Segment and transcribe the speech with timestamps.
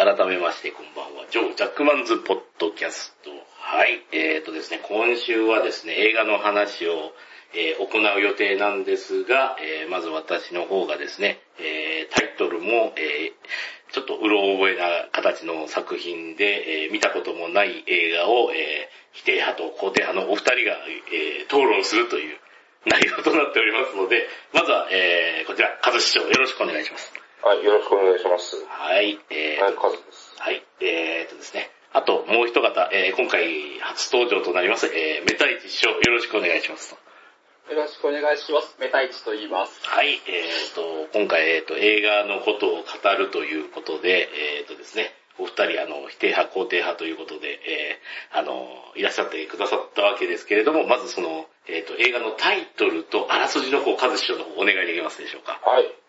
[0.00, 1.26] 改めましてこんばんは。
[1.30, 3.28] ジョー・ジャックマンズ・ポッドキャスト。
[3.60, 4.00] はい。
[4.12, 7.12] えーとですね、今週はですね、映画の話を、
[7.52, 20.80] えー行う予定なんですが、えーまず私の方がですね、えータイトルも、えーちょっとうろ覚えな形の作品で、えー見たこともない映画を、えー否定派と肯定派のお二人が、
[21.12, 22.38] えー討論するという
[22.86, 27.19] 内容となっておりますので、まずは、えーこちら、カズ師匠よろしくお願いします。
[27.42, 28.52] はい、よろしくお願いします。
[28.68, 30.36] はい、えーはい、カズです。
[30.36, 31.70] はい、えーとですね。
[31.90, 36.92] あと、もう一方、えー今回初登場となります、えーメタイチ師匠、よろしくお願いします。
[36.92, 38.76] よろしくお願いします。
[38.78, 39.80] メタイチと言います。
[39.88, 44.28] はい、えーと、今回、えーと、映画のことを語るということで、
[44.60, 55.58] えーとですね、お二人、あの、否定派、肯定派ということで、えーあの、いらっしゃってくださったわけですけれども、まずその、えーと、映画のタイトルとあらすじの方、カズ師匠の方、お願いできますでしょうか。
[55.64, 55.99] はい。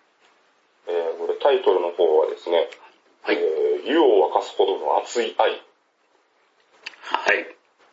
[0.88, 2.70] えー、これタイトルの方はですね、
[3.22, 3.38] はい。
[3.38, 7.38] えー湯を沸かすほどの熱い愛、はい。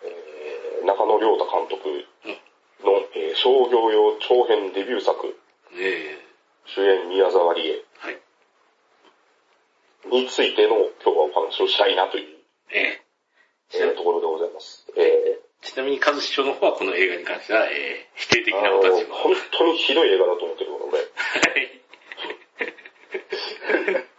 [0.05, 2.07] えー中野亮太監督
[2.85, 5.37] の、えー商業用長編デビュー作、
[5.75, 6.19] え
[6.67, 8.21] 主演宮沢りえー、はい。
[10.23, 12.37] についての今日はお話をしたいなという、
[12.71, 14.87] えー、えーところでございます。
[14.97, 19.19] えちなみに、カズ師匠の方はこの映画に関しては、えー、否定的ー、なお立場を。
[19.19, 21.03] 本当にひどい映画だと思ってるので、は
[21.59, 21.83] い。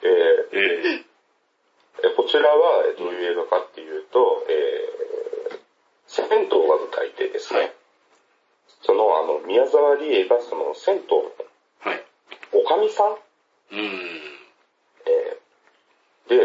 [0.04, 5.60] えーええこちらはえーどういう映画かっていうと、えー、
[6.30, 7.74] 銭湯が舞台でですね、はい
[8.82, 12.04] そのあの宮沢りえがその銭湯のー、はい。
[12.54, 13.82] おかみさん、うーん。
[15.06, 16.36] えーで、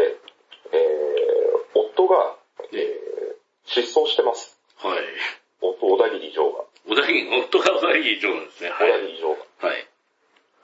[0.73, 2.35] えー、夫が、
[2.73, 3.35] えー
[3.67, 4.59] 失踪してます。
[4.77, 4.99] はい。
[5.61, 6.65] 夫、小田切城が。
[6.87, 8.69] 小田切、夫が小田切城なんですね。
[8.69, 8.91] はい。
[8.91, 9.35] 小田切城が
[9.69, 9.87] はい。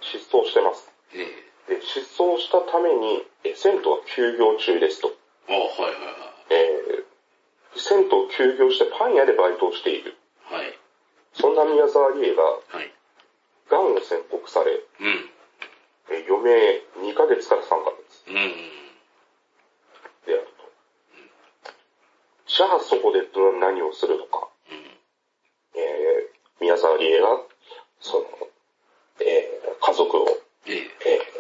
[0.01, 0.91] 失踪してます。
[1.15, 1.25] え
[1.73, 5.13] で、失踪したために、えー銭湯は休業中ですと。
[5.47, 10.17] ー、あはいはいえー、銭湯休業してパン屋でバイトをしている。
[10.43, 10.65] はい。
[10.67, 10.79] はい。
[11.33, 12.91] そんな宮沢りえが、はい。
[13.69, 15.29] 癌を宣告され、うん。
[16.11, 16.51] えー余命
[17.07, 18.35] 2ヶ月から3ヶ月うん。
[20.27, 21.73] であると。
[22.47, 24.49] じゃあそこでど何をするのか。
[24.69, 24.77] うん。
[25.79, 27.27] えー、宮沢りえが、
[28.01, 28.25] その、
[29.21, 30.27] えー、家族を、
[30.67, 31.30] えー、えー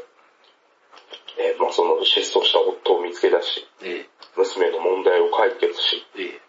[1.37, 4.05] えーまあその失踪した夫を見つけ出し、え
[4.37, 6.39] 娘の問題を解決し、ー、え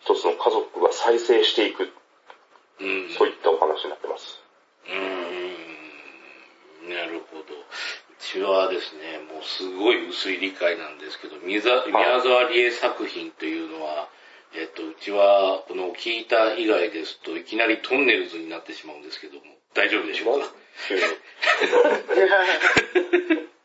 [0.00, 1.90] 一つの家族が再生していく、ー、
[2.80, 3.10] うん。
[3.10, 4.40] そういったお話になってます。
[4.86, 4.94] うー
[6.86, 6.90] ん。
[6.90, 7.42] なるほど。
[7.42, 7.46] う
[8.18, 11.84] ちはですね、もうすごい薄い理解なんですけど、宮沢
[12.50, 14.08] りえ作品というのは、
[14.54, 19.42] えっと、うちは、この聞いた以外ですと、いきなりトンネルズになってしまうんですけども、
[19.74, 20.46] 大丈夫でしょうか？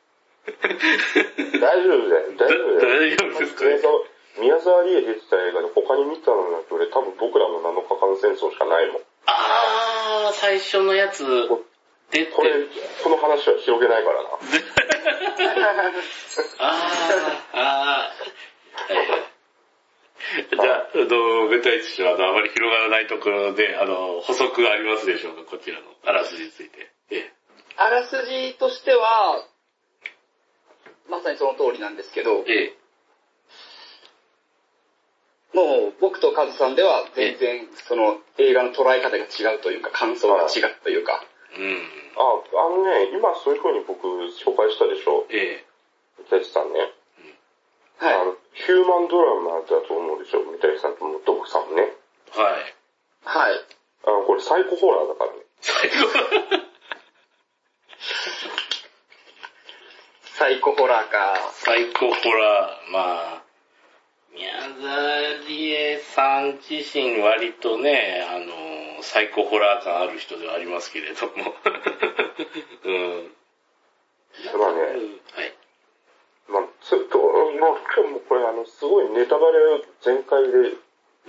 [1.59, 2.99] 大丈夫だよ、大丈夫だよ。
[2.99, 3.65] 大丈夫ですか？
[3.65, 3.99] 宮沢
[4.37, 9.01] 宮沢りえ出てた映画で他に見たのなんて俺多分僕らの7日間戦争しかないもん。
[9.25, 11.25] あー、最初のやつ、
[12.11, 12.53] 出てこれ、
[13.03, 14.29] この話は広げないからな。
[16.59, 18.93] あー、あー。
[18.95, 19.23] はいはい
[20.51, 25.51] じゃあ、あの、ベタイチ氏は、あの、あまり広がらないところで、あの、補足ありますでしょうか？
[25.51, 26.91] こちらのあらすじについて。
[27.11, 27.31] ええ。
[27.77, 29.41] あらすじとしては、
[31.09, 32.78] まさにその通りなんですけど、ええ。
[35.53, 41.23] もう僕とカズさんでは全然その映画の捉え方が違うというか、感想が違うというか、
[41.57, 41.78] うん。
[42.18, 42.22] あ、
[42.66, 44.06] あのね、今そういう風に僕
[44.38, 45.25] 紹介したでしょ。
[45.29, 45.66] ええ。
[46.19, 46.79] 三谷さんね。
[47.97, 48.13] はい。
[48.13, 50.44] あの、ヒューマンドラマだと思うでしょ。
[50.44, 51.94] 三谷さんともドクさんね。
[52.29, 52.75] はい。
[53.24, 53.56] はい。
[54.06, 55.38] あの、これサイコホラーだからね。
[55.62, 56.68] 最後。
[60.37, 61.33] サイコホラーか。
[61.65, 63.43] サイコホラー、まあ、
[64.35, 71.33] 宮沢りえさん自身割とね、あの、サイコホラー感ある人ではありますけれども。
[72.85, 73.31] うん。
[74.59, 75.53] まあね、はい。
[76.49, 80.51] まあ、ちょっと、まあ、今日もこれあの、すごいネタバレを全開で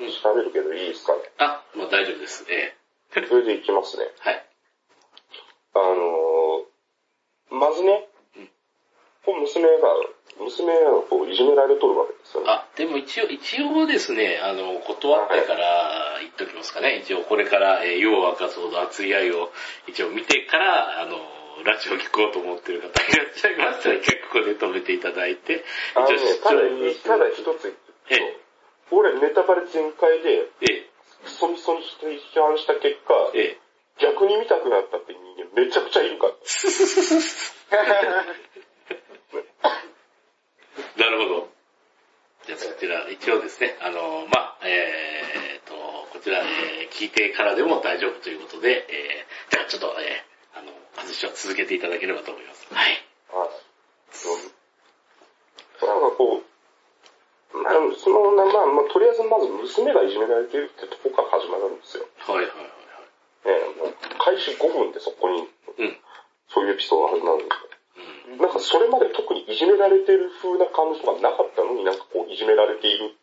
[0.00, 1.20] 喋るけどいいですかね？
[1.38, 2.44] あ、もう大丈夫です。
[2.50, 2.76] え
[3.16, 3.26] え。
[3.26, 4.04] それでいきますね。
[4.20, 4.46] はい。
[5.72, 8.06] あのー、まずね
[9.34, 9.94] 娘が、
[10.38, 12.50] 娘がこういじめられとるわけですよね。
[12.50, 17.02] あ、でも一応、一応ですね、あの、断ってから言っときますかね。
[17.04, 19.50] 一応これから、えー、夜を明かすほど熱い愛を
[19.86, 21.18] 一応見てから、あの、
[21.64, 25.64] ラジオ聞こうと思ってる方いらっしゃいましたら、一回ここで止めていただいて、
[25.94, 26.68] あのね一応、ただ、視
[27.02, 27.76] 聴ただ一つ言う
[28.10, 28.16] え
[28.90, 30.90] と、俺ネタバレ全開で、ええ、
[31.24, 33.60] クソみそにして批判した結果、ええ、
[33.98, 36.32] 逆に見たくなったって人間めちゃくちゃいるから。
[43.10, 45.74] 一応ですね、あの、まあ、えー、と、
[46.12, 52.66] こちら、えー聞いてからでも大丈夫ということで、えー、じゃあちょっと、えー、あの、外しは続けていただければと思います。
[52.74, 52.98] はい。
[53.30, 53.48] はい。
[53.48, 54.58] うん
[55.78, 62.08] なんかこう、まあ、その、まあ、まあ、とりあえずまず娘がいじめられてるってとこから始まるんですよ。
[62.18, 62.78] はいはいはい
[63.46, 65.48] ねもう開始5分でそこに、はい。
[65.78, 65.96] うん。
[66.50, 67.77] そういうエピソードが始まるんですよ。
[68.32, 68.38] うん。
[68.38, 73.14] なんかそれまで特にいじめられてる風な感じとかなかったのになんかこういじめられている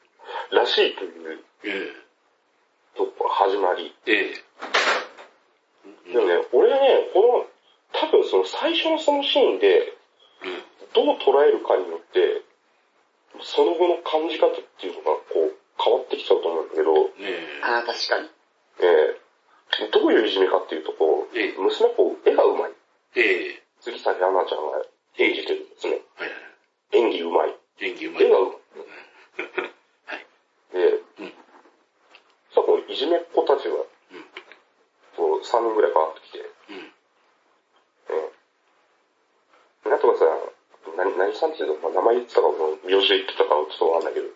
[0.52, 1.94] らしいというえ
[2.98, 3.94] とこから始まり。
[4.08, 7.46] えええでもね、俺ね、この、
[7.94, 9.94] 多分その最初のそのシーンで、
[10.44, 10.64] うん。
[10.94, 12.44] どう捉えるかによって、
[13.42, 17.62] その後の感じ方っていうのがこう変わってきちゃうと思うんだけど、ねえ。
[17.64, 18.30] ああ、確かに。
[18.80, 19.26] えー
[19.92, 22.72] どういういじめかっていうとこう、ええ娘こう絵がうまい。
[23.16, 24.86] ええ杉咲花ちゃんが
[25.18, 25.94] 演じてる娘。
[25.94, 26.98] はいはい。
[26.98, 27.56] 演技うまい。
[27.80, 28.24] 演技うまい。
[28.26, 28.52] 絵がうまい。
[30.06, 30.26] はい。
[30.74, 31.34] で、うん
[32.56, 33.76] さあこのいじめっ子たちが、
[35.16, 36.92] こう3人ぐらいバーッと来て、うん。
[38.10, 44.28] えーなんとかさん、何、何さんっていうの、まあ、名前言ってたかも、名字言ってたかもちょっとわかんないけど、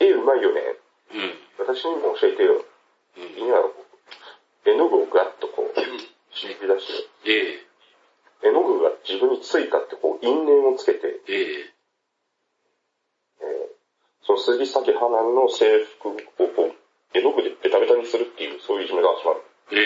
[0.00, 0.60] え絵うまいよね。
[0.60, 1.66] えうん。
[1.66, 2.60] 私にも教えてよ。
[3.16, 3.24] うん。
[3.40, 3.56] 今、
[4.66, 5.80] 絵の具をガッとこう、
[6.34, 7.64] 絞り出して、
[8.44, 11.72] え絵の具が自分についたって因縁をつけて、えええー
[14.24, 16.12] その杉咲花の制服を
[16.54, 19.42] こう、絵の具でベタベタにするっていう、そういういじめが始まる。
[19.72, 19.76] え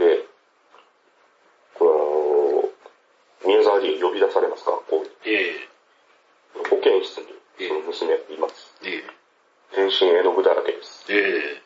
[0.00, 0.24] えで、
[1.78, 5.10] この、宮沢りえ呼び出されます学校に。
[5.26, 5.68] ええ
[6.70, 7.26] 保健室に、
[7.68, 8.74] その娘がいます。
[8.84, 9.04] え
[9.74, 11.04] 全身絵の具だらけです。
[11.12, 11.62] ええ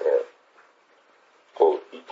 [0.00, 2.02] えーこう、い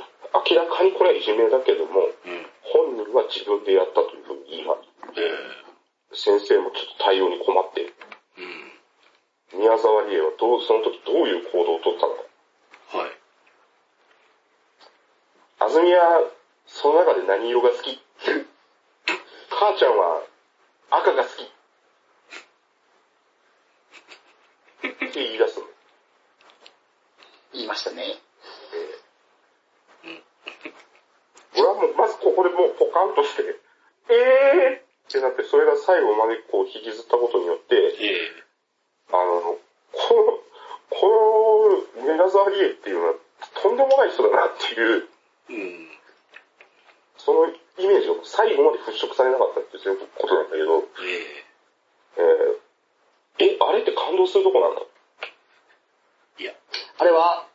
[0.50, 2.46] 明らかにこれはいじめだけども、えうん。
[2.62, 4.80] 本人は自分でやったというふうに言います。
[5.20, 5.28] え
[6.12, 7.94] 先生もちょっと対応に困っている。
[9.52, 9.60] えうん。
[9.60, 12.22] 宮沢りえはどう、その時どういう行動をとったのか。
[12.98, 13.12] はい。
[15.60, 16.30] 安住は、
[16.66, 18.00] その中で何色が好き
[19.50, 20.22] 母ちゃんは
[20.90, 21.42] 赤が好き。
[24.88, 25.66] って言い出すの。
[27.52, 28.20] 言いましたね。
[31.60, 33.42] 俺はもう、まずここでもうポカンとして、
[34.08, 36.26] えーってなって、それが最後ま
[36.84, 38.30] でこう引きずったことによって、え
[39.12, 39.58] あの、
[39.92, 40.40] この、
[40.90, 43.14] この宮沢りえっていうのは
[43.62, 45.08] とんでもない人だなっていう、
[45.50, 45.88] えうん。
[47.18, 51.44] そのイメージを最後まで払拭されなかったっていうそういうことなんだけど、え
[52.16, 52.60] えー
[53.40, 54.82] え、あれって感動するとこなんだ
[56.38, 56.52] えいや。
[56.98, 57.46] あれは、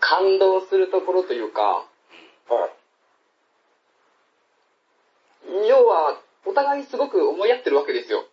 [0.00, 1.86] 感動するところというか、
[2.48, 2.70] は
[5.64, 5.68] い。
[5.68, 8.24] 要は、お互いすごく思い合ってるわけですよ。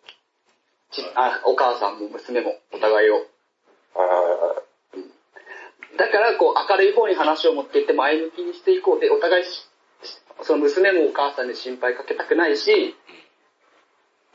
[0.91, 3.25] ちあお母さんも娘も、お互いを。
[5.97, 9.45] だから、こう、明るい方に話を持っていって前向きにしていこうで、お互い、
[10.43, 12.95] その娘もお母さんに心配かけたくないし、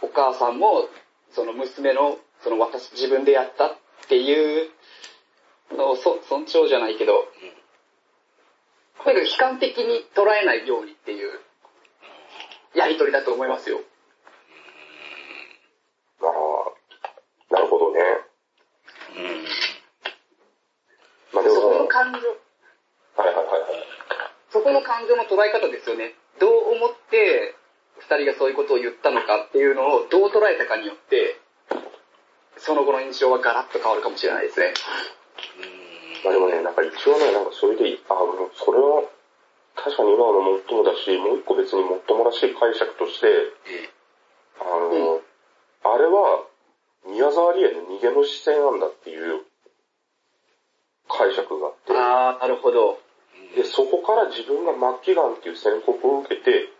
[0.03, 0.89] お母さんも、
[1.33, 3.77] その娘の、その私自分でやったっ
[4.09, 4.71] ていう
[5.77, 7.27] のをそ尊重じゃないけど、
[9.05, 11.41] とにかく悲観的に捉えないようにっていう、
[12.75, 13.81] やりとりだと思いますよ。
[16.23, 18.01] あ、あなるほどね。
[19.17, 19.45] うん。
[21.33, 22.27] まあでそこのも、感情、
[23.15, 23.87] はいはいはいはい。
[24.51, 26.19] そこの感情の捉え方ですよね。
[26.43, 27.55] どう思って、
[28.03, 31.39] 二人がそういうことを言ったのかっていうのをどう捉えたかによって、
[32.59, 34.75] その後の印象はガラッと変わるかもしれないですね。
[36.25, 39.07] まあでもね、なんか一応ね、なんかそれで、あもうそれは、
[39.77, 43.29] 確かに今のもっともだし、もう一個別にもっともらしい解釈として、
[43.71, 43.91] ええ
[44.61, 45.23] あの、
[45.95, 46.45] あれは、
[47.07, 49.41] 宮沢りえの逃げの姿勢なんだっていう
[51.21, 52.97] 解釈があって、あー、なるほど。
[53.53, 54.73] で、そこから自分が
[55.05, 56.73] 末期がんっていう宣告を受けて、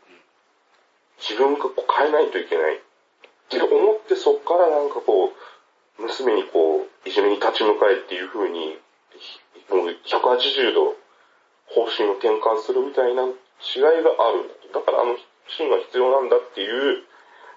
[1.21, 2.81] 自分がこう変えないといけない。
[2.81, 2.81] っ
[3.51, 8.81] て思ってそこからなんかこう、娘にこう、いじめに立ち向かえっていう風に、
[9.13, 10.97] ひもう180度
[11.69, 14.73] 方針を転換するみたいな違いがあるんだと。
[14.73, 15.19] だからあの
[15.49, 17.05] シーンは必要なんだっていう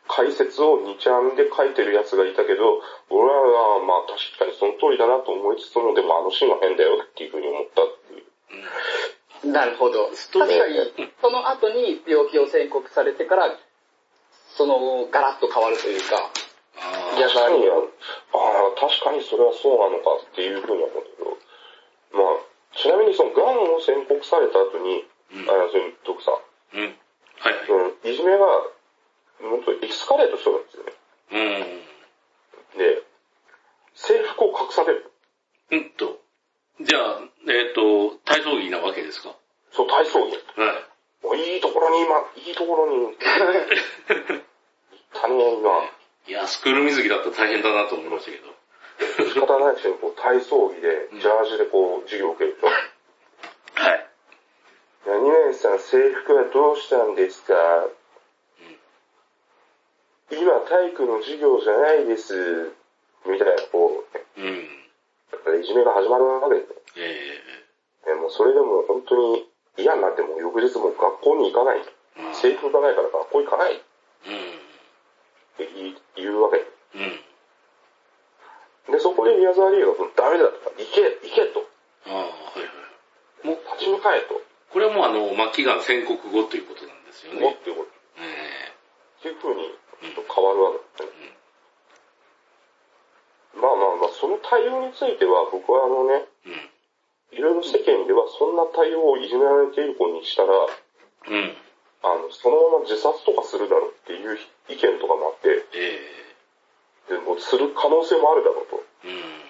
[0.07, 9.51] 解説を2ちゃんで書いてるやつがいたけど、俺はまあ確かにその通りだなと思いつつも、でもあのシーンは変だよっていう風に思ったっていう。
[9.51, 10.07] なるほど。
[10.07, 13.51] 確かに、その後に病気を宣告されてから、
[14.55, 16.31] その、ガラッと変わるというか、
[16.79, 26.95] あいや確かに、ああ、確かにそれはそうなのかっていうふうに思うけど、まあ、ちなみにその、癌を宣告された後に、うんあその、徳さん、うん。
[27.39, 27.69] はいはい。
[27.69, 28.45] うん、いじめが、
[29.49, 30.93] 本当エスカレートしたんですよね。
[31.31, 31.37] う
[32.77, 32.79] ん。
[32.79, 33.03] で、
[33.95, 35.11] 制服を隠される。
[35.71, 36.19] うんと。
[36.81, 37.19] じゃあ、
[37.49, 39.35] えっ、と、体操着なわけですか？
[39.71, 40.59] そう、体操着。
[40.59, 41.25] はい。
[41.25, 43.15] もういいところに今、いいところに、行っ
[45.13, 45.89] たね、今。
[46.27, 48.53] いや、スクール水着だったら大変だなと思いましたけど。
[49.33, 52.67] 仕方ないですよ、こう体操着で、ジャージでこう、授業を受けるでしょ。
[52.67, 54.09] はい。
[55.05, 57.53] 何々さん、制服はどうしたんですか、
[60.31, 62.71] 今、体育の授業じゃないです。
[63.25, 64.47] みたいな、こう、うん。
[65.31, 66.75] やっぱりいじめが始まるわけですよ。
[66.97, 67.41] え
[68.07, 71.81] ねもうそれでもう本当に嫌になってもう翌日もう学校に行かない。
[72.17, 73.81] えまあ制服がないから学校行かないっう
[74.29, 74.33] ん。
[75.57, 75.67] て
[76.15, 76.57] 言うわけ。
[76.59, 76.63] う
[78.91, 78.93] ん。
[78.93, 80.53] で、そこで宮沢りえがダメだと。
[80.77, 81.65] 行け、行けと。
[82.07, 82.23] ああ、はい
[82.59, 82.65] は
[83.43, 83.47] い。
[83.47, 84.41] もう、立ち向かえと。
[84.71, 87.39] これはもうあの、末期がん宣告後ということなんですよね。
[87.39, 87.91] 思ってこえって
[89.29, 89.69] いう風に
[90.01, 91.37] ちょっと変わるわけですね。
[93.55, 96.25] まあまあまあ、その対応については僕はあのね。
[97.33, 101.57] いろいろ世間ではそんな対応をいじめられている子にしたら、うん。
[102.05, 104.37] あの、そのまま自殺とかするだろうっていう
[104.69, 108.83] 意見とかもあって、えでもうする可能性もあるだろうと。
[109.03, 109.43] えうん。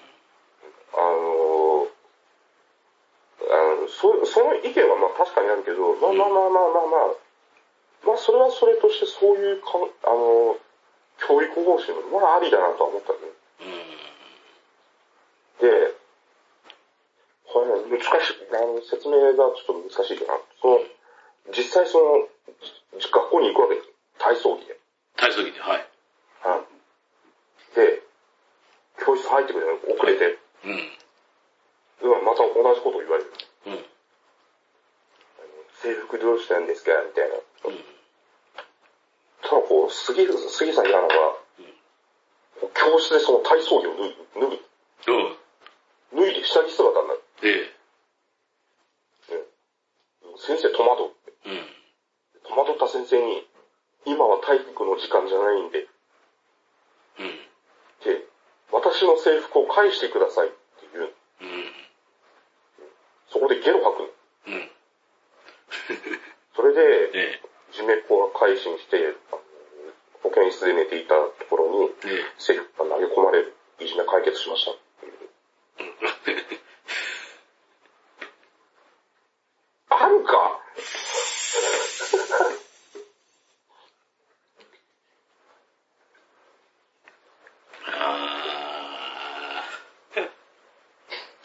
[0.96, 1.88] あの
[3.44, 7.18] あのそその意見はまあ確かにあるけど、まあまあまあまあまあまあ、
[8.06, 10.58] まあそれはそれとしてそういうかん、あの、
[11.28, 13.20] 教育方針もまあありだなとは思ったね。
[13.62, 13.66] う
[15.66, 15.70] ん。
[15.70, 15.94] で、
[17.48, 20.40] これね、難しい、あの、説明がちょっと難しいかな。
[20.62, 20.80] その、
[21.56, 22.28] 実際その、
[23.00, 23.90] じ学校に行くわけです。
[24.18, 24.78] 体操着で。
[25.16, 25.88] 体操着で、はい。
[26.42, 26.62] はい。
[27.76, 28.02] で、
[29.06, 30.72] 教室入ってくるの遅れて、うん。
[32.02, 33.32] うんまた同じことを言われる。
[33.68, 33.86] うん。
[35.82, 36.92] 制服どうしたんですか？
[37.04, 37.36] みたいな。
[37.36, 37.40] う
[37.72, 37.86] ん。
[39.90, 41.16] 杉、杉さん嫌なのが、
[42.74, 44.04] 教室でその体操着を脱
[44.40, 46.20] ぐ、脱ぐ、うん。
[46.20, 47.24] 脱いで下着姿になる。
[47.44, 47.84] ええ
[50.38, 51.06] 先生戸惑う。
[51.46, 51.66] うん。
[52.44, 53.48] 戸惑った先生に、
[54.06, 55.88] 今は体育の時間じゃないんで、
[57.20, 57.28] うん。
[58.04, 58.26] で、
[58.72, 60.58] 私の制服を返してくださいって
[60.92, 61.06] 言う。
[61.06, 61.72] うん。
[63.30, 64.14] そこでゲロ吐く。
[64.48, 64.72] うん。
[66.56, 69.16] それで、 えいじめっ子が改心して、
[70.24, 73.54] 保健室で寝ていたところに、ええ制服が投げ込まれる。
[73.80, 75.14] いじめ解決しましたっていう。
[79.90, 80.32] あるか
[87.86, 88.24] あ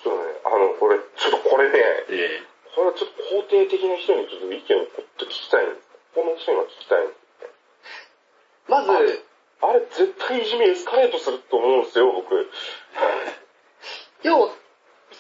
[0.05, 2.43] そうね、あの、これ、ちょっとこれね、ーええ
[2.77, 5.67] これはちょっと肯定的な人にちょっと意見をちょっと聞きたい。
[6.15, 7.18] この人には聞きたい。
[8.83, 9.25] まず、
[9.61, 12.51] あれ、絶対いじめエスカレートすると思うんですよ、僕。
[14.23, 14.55] 要は、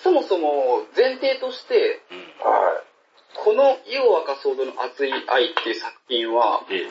[0.02, 2.18] そもそも前提として、うん。
[2.44, 2.82] は
[3.44, 6.88] この湯を沸かすほどの熱い愛っていう作品は、え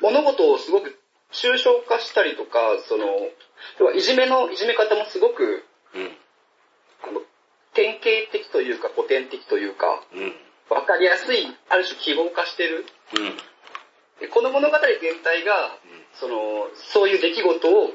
[0.00, 0.98] 物事をすごく
[1.32, 3.06] 抽象化したりとか、その、
[3.78, 5.64] 要はいじめの、いじめ方もすごく、
[5.94, 6.16] うん。
[7.74, 10.34] 典型的というか古典的というか、うん。
[10.70, 12.86] わかりやすい、ある種記号化してる。
[13.16, 13.36] うん。
[14.20, 15.78] でこの物語全体が、
[16.14, 17.90] その、そういう出来事を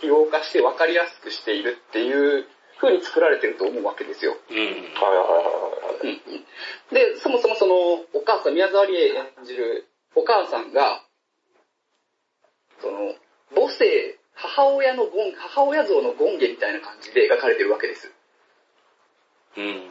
[0.00, 2.46] 記号化してわかりやすくしているっていう
[2.80, 4.36] 風に作られてると思うわけですよ。
[4.48, 4.56] うん。
[4.56, 4.80] はいはいは
[6.02, 6.12] いは
[6.90, 6.94] い。
[6.94, 7.74] で、そもそもその、
[8.14, 11.02] お母さん、宮沢りえ演じるお母さんが、
[12.80, 13.14] その、
[13.54, 18.10] 母性、母親の権、母親像の権下みたいな感じで描かれてるわけです。
[19.56, 19.64] うん。
[19.64, 19.90] うん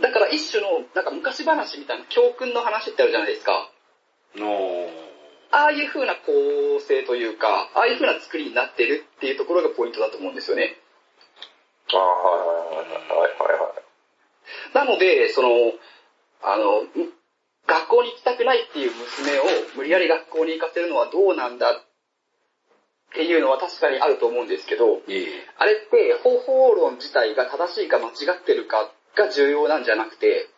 [0.00, 3.71] だから一種の、なんか昔話みたいな教訓の話ってあるじゃないですか。
[4.36, 4.88] の
[5.52, 10.76] ああいう風な構成というか、ああいう風な作りになってるっていうところがポイントだと思うんですよね。
[11.92, 14.74] ああ、はいはいはいはい。
[14.74, 15.48] なので、その、
[16.42, 16.82] あの、
[17.66, 19.42] 学校に行きたくないっていう娘を
[19.76, 21.74] 無理やり学校に行かせるのはどうなんだっ
[23.14, 25.26] ていうのは確かにあると思うんですけど、ええ
[25.58, 30.48] あれって方法論自体が正しいか間違ってるかが重要なんじゃなくて、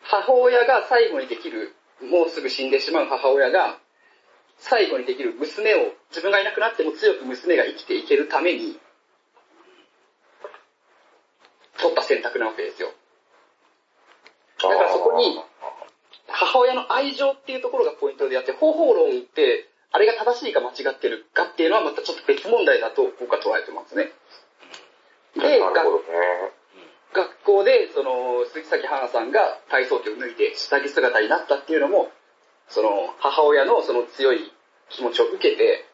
[0.00, 1.74] 母親が最後にできる、
[2.10, 3.78] もうすぐ死んでしまう母親が、
[4.58, 8.78] 最後にできる娘を、自分がいなくなっても強く娘が生きていけるために、
[11.78, 12.92] 取った選択なわけですよ。
[14.62, 15.40] だからそこに、
[16.28, 24.10] 母親の愛情っていうところがポイントであって、方法論って、あれが正しいか間違ってるかっていうのはまたちょっと別問題だと僕は捉えてますね。
[25.34, 26.02] で、なるほがどね。
[27.14, 32.10] 学校で、その、鈴木咲花さんが体操着を脱いで下着姿になったっていうのも、
[32.68, 34.52] その、母親のその強い
[34.88, 35.84] 気持ちを受けて、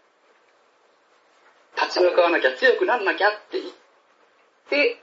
[1.76, 3.72] 立ち向かわなきゃ、強くなんなきゃって言っ
[4.70, 5.02] て、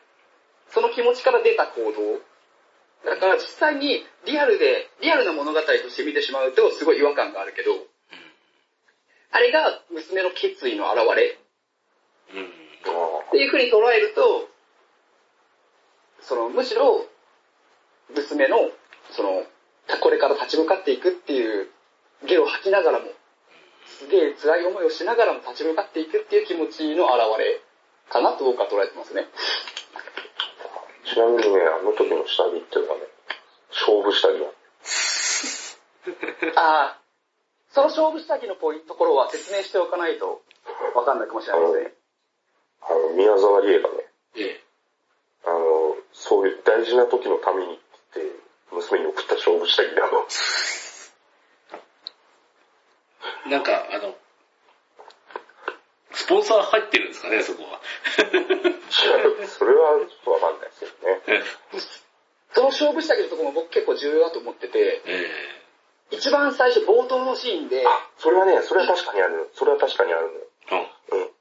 [0.70, 2.22] その気持ちから出た行動。
[3.10, 7.72] だから実際にリアルで、リアルな物語として見てしまうとすごい違和感があるけど、
[9.32, 11.38] あれが娘の決意の表れ
[12.34, 12.44] うん。
[12.46, 14.48] っていう風に捉えると、
[16.28, 17.06] その、むしろ、
[18.10, 18.58] 娘の、
[19.12, 19.44] その、
[20.02, 21.70] これから立ち向かっていくっていう、
[22.26, 23.06] ゲロを吐きながらも、
[23.86, 27.62] すげえ辛い思いをしながらも立ち向かっていくっていう気持ちの表れ
[28.10, 29.28] かなと僕は捉えてますね。
[31.06, 33.04] ちなみにね、あの時の下着っていうのはね、
[33.70, 34.48] 勝負下着だ。
[36.62, 37.02] ああ、
[37.70, 40.42] その勝負下着のポイントところは説明しておかないと
[40.96, 41.94] わかんないかもしれないですね。
[42.82, 43.90] あの、宮沢りえが
[46.66, 48.20] 大事な時のためにって
[48.72, 50.28] 娘に送った勝負下着だの。
[53.50, 54.16] なんか、あの、
[56.12, 57.80] スポンサー入ってるんですかね、そこは。
[58.18, 58.24] 違
[59.44, 61.22] う、それはちょっとわかんないですけどね。
[61.28, 61.44] え
[62.56, 65.30] その勝負下着のところも僕結構重要だと思ってて、え。
[66.12, 69.50] 一番最初冒頭のシーンで、あ、それはね、それは確かにある。
[69.54, 70.28] それは確かにある
[70.72, 70.88] のよ。
[71.12, 71.20] うん。
[71.20, 71.32] うん。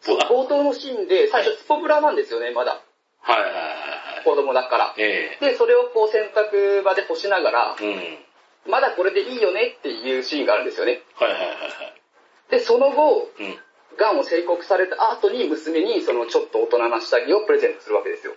[0.00, 0.28] そうだ。
[0.28, 2.80] 冒頭のシーンで、最初スポブラなんですよね、まだ。
[3.20, 3.73] はいはい。
[4.24, 4.94] 子供だから。
[4.96, 7.84] えで、それをこう洗濯場で干しながら、え。
[7.84, 8.72] うん。
[8.72, 11.02] まだこれでいいよねっていうシーンがあるんですよね。
[11.14, 12.50] はいはいはいはい。
[12.50, 13.58] で、その後、うん。
[13.96, 18.34] 癌を宣告された後に娘にそのちょっと大人な下着をプレゼントするわけですよ。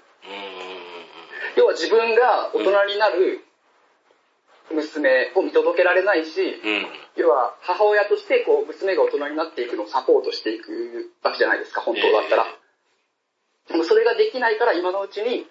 [1.56, 3.44] 要は自分が大人になる
[4.72, 6.88] 娘を見届けられないし、うん。
[7.15, 12.44] 要は母親としてこう娘が大人になっていくのをサポートしていくわけじゃないですか、本当だったら。
[12.44, 12.50] で
[13.75, 15.45] もそれができないから今のうちにうん。
[15.45, 15.47] っ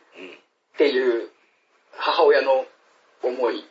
[0.78, 1.28] ていう
[1.96, 2.64] 母親の
[3.22, 3.56] 思い。
[3.56, 3.62] うん。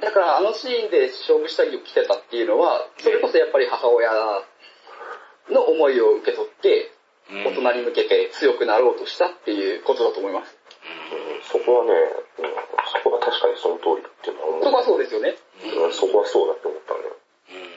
[0.00, 4.10] だからあのシーンで勝負下着を着てたっていうのは、それこそやっぱり母親
[5.50, 6.92] の思いを受け取って、
[7.30, 7.44] うん。
[7.44, 10.56] 大人に向けて強くなろうとしたっていうことだと思います。
[10.84, 11.90] うんそこはね、
[12.38, 12.44] うん
[12.92, 14.64] そこは確かにその通りだっていうのは思う。
[14.64, 15.34] そこはそうですよね。
[15.64, 17.16] うんそこはそうだって思ったんだよ。
[17.16, 17.74] うん。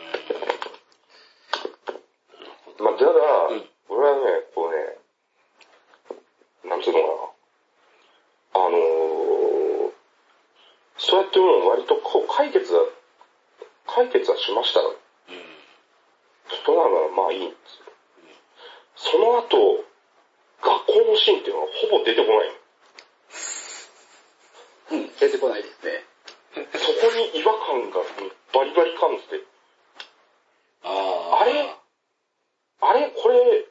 [2.79, 3.11] まあ、ただ、
[3.49, 4.21] うん俺はね、
[4.53, 4.97] こうね、
[6.69, 7.07] なんつうのか
[8.53, 8.65] な。
[8.65, 9.91] あのー、
[10.97, 12.83] そうやってもう割とこう解決は、
[13.87, 14.95] 解決はしましたよ。
[15.29, 15.37] うん。
[16.65, 17.87] とならまあいいんですよ。
[18.97, 19.85] その後、
[20.61, 22.51] 学校のシーンっていうのはほぼ出てこない。
[24.91, 26.03] うん、出てこないですね。
[26.73, 28.01] そこに違和感が
[28.53, 29.45] バリバリ感じて、
[30.83, 31.41] ああ。
[31.41, 31.76] あれ
[32.87, 33.65] あれこれ、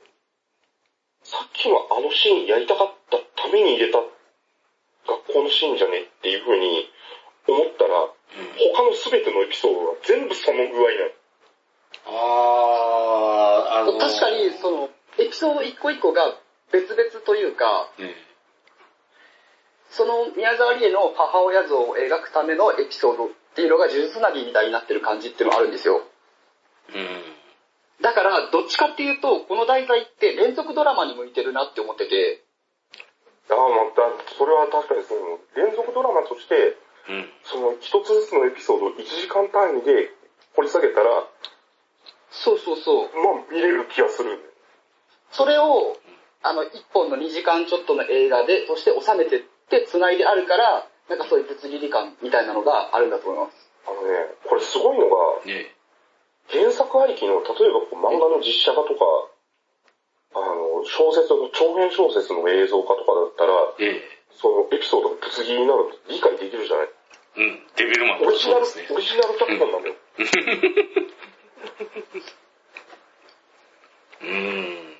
[1.22, 6.88] さっきのあのシーンやりたかったために入れた学校のシーンじゃねっていう風に
[7.48, 8.12] 思ったら、うん。
[8.74, 11.16] 他の全てのエピソードは全部その具合なの。
[12.06, 16.36] ああ、あの確かに、その、エピソード一個一個が
[16.70, 18.14] 別々というか、え
[19.90, 26.02] その宮沢りえの母親像を描くためのエピソードっていうのが呪術つなぎみたいになってる感じっていうのがあるんですよ。
[26.92, 26.98] え。
[26.98, 27.35] うん。
[28.00, 32.44] だから、どっちかっていうと、この題材って連続ドラマに向いてるなって思ってて、
[33.48, 36.76] ああ、また、それは確かにその、連続ドラマとして、
[37.08, 37.30] うん。
[37.44, 40.10] その一つずつのエピソードを1時間単位で
[40.56, 41.24] 掘り下げたら、
[42.30, 43.08] そうそうそう。
[43.14, 44.52] まあ見れる気がする。
[45.30, 45.96] それを、
[46.42, 53.70] あの、一本の2時間ちょっとの映画で、として収めてって繋いであるから、なんかそういう物理理感みたいなのがあるんだと思います。
[53.86, 55.75] あのね、これすごいのが、ね
[56.52, 59.04] 原作ありきの、例えばこう漫画の実写化とか、
[60.34, 63.86] あの、小説の、長編小説の映像化とかだったら、え。
[63.96, 64.02] え
[64.38, 66.88] そのエピソードがぶつ切りになると理解できるじゃない？
[67.38, 67.40] え。
[67.40, 67.66] うん。
[67.76, 68.70] デビルマンオリジナル、ね。
[68.90, 69.94] オリジナル脚本なんだよ。
[74.20, 74.96] うん。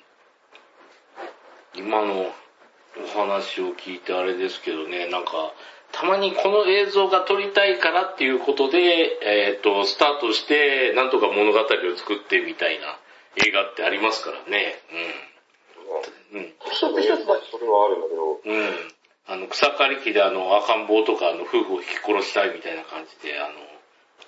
[1.75, 2.31] 今のお
[3.15, 5.53] 話を聞いてあれですけどね、なんか、
[5.91, 8.77] たまにこの映像が撮りたいからっていうことで、
[9.21, 11.63] えっ、と、スタートして、なんとか物語を
[11.95, 12.99] 作ってみたいな
[13.45, 14.75] 映画ってありますからね。
[16.33, 16.39] うん。
[16.39, 16.53] うん。
[17.49, 18.97] それはあるんだけど、うん。
[19.27, 23.55] あの、草刈り機であの、赤ん坊とかの夫婦を引き殺したいみたいな感じで、あの、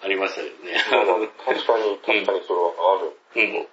[0.02, 0.80] ありましたけどね。
[0.92, 3.16] まあまあ確かに、確かにそれはある。
[3.36, 3.68] うん。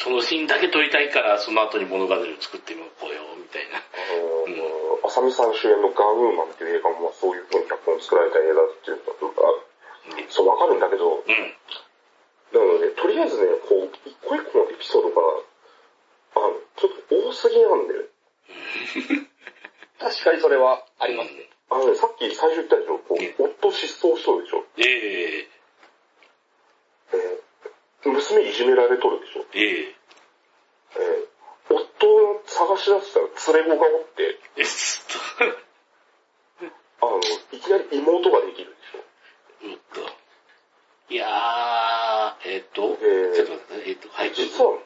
[0.00, 3.84] そのシーンだけ撮りたいから、その後に物語を作ってみようよ、みたいな。
[3.84, 11.28] あの、浅見さん主演のガンウーマンっていう映画もまあそういう風に脚本作られた映画っていうのが、ねそうわかるんだけど、うん。
[11.28, 15.20] なので、とりあえずね、こう、一個一個のエピソードが、
[16.36, 18.08] あの、ちょっと多すぎなんだよね。
[20.00, 21.50] 確かにそれはありますね。
[21.68, 24.64] あのね、さっき最初言ったでしょ、こえう、夫失踪しそうでしょ。
[24.78, 25.59] えええー
[28.04, 29.44] 娘いじじめられとるでしょ。
[29.52, 29.94] ええ。
[30.96, 31.30] えー
[31.70, 35.56] 夫を探し出したら連れ子がおって、え、ちょっ
[37.02, 37.20] あの、
[37.52, 38.98] いきなり妹ができるでしょ。
[38.98, 40.10] と、うんと。
[41.10, 44.78] いやー、えっ、と、えーちょっと待ってね、えっ、と、はい、実は、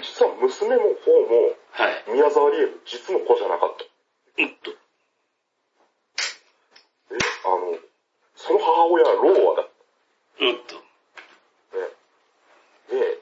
[0.00, 2.04] 実は娘も方も、はい。
[2.08, 3.84] 宮沢りえの実の子じゃなかった。
[4.42, 4.70] うんと。
[4.70, 4.74] え、
[7.44, 7.78] あの、
[8.34, 9.68] その母親はローアだっ
[10.40, 10.74] うんと。
[10.76, 11.76] た。
[11.76, 11.88] ね。
[12.88, 13.18] で、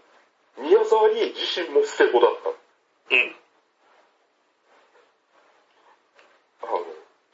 [0.88, 2.48] 宮沢りえ自身も捨て子だった。
[2.48, 3.36] うん。
[6.64, 6.80] あの、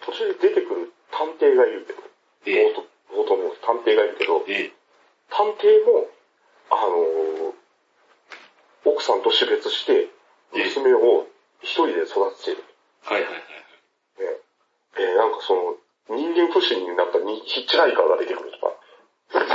[0.04, 2.02] 途中で出てくる探偵がいるけど、
[2.46, 2.82] え冒頭
[3.14, 4.72] 冒頭の探偵がいるけど、ええ
[5.30, 6.10] 探偵も、
[6.70, 7.54] あの
[8.84, 10.08] 奥さんと死別して、
[10.52, 11.26] 娘を
[11.62, 12.64] 一人で育ててる。
[13.02, 13.40] はいはいはい。
[13.40, 13.46] ね
[14.98, 15.76] えーなんかその、
[16.10, 18.74] 人間不信になったにヒッチハイカーが出てくるとか。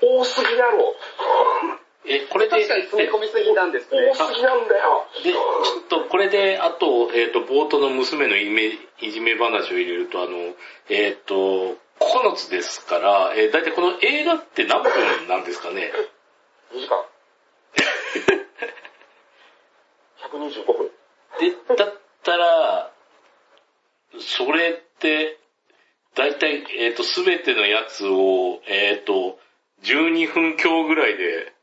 [0.00, 0.94] 多すぎやろ
[2.06, 4.26] え、これで、確かに詰め込みすぎなんですね多。
[4.26, 5.40] すぎなんだよで、ちょ
[5.80, 10.54] っとこれで、あと、えっ、と、冒頭の娘のいめいじめ話を入れると、あの、
[10.90, 14.92] えっ、と、9つですから、えー、だいたいこの映画って何分
[15.28, 15.92] なんですかね
[16.74, 17.04] !2 時間。
[20.28, 20.90] 125分。
[21.40, 22.92] で、だったら、
[24.18, 25.38] それって、
[26.14, 29.38] だいたい、えっ、と、すべてのやつを、えっ、と、
[29.84, 31.53] 12分強ぐらいで、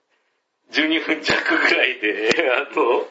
[0.71, 3.05] 12分弱ぐらいで、 あの、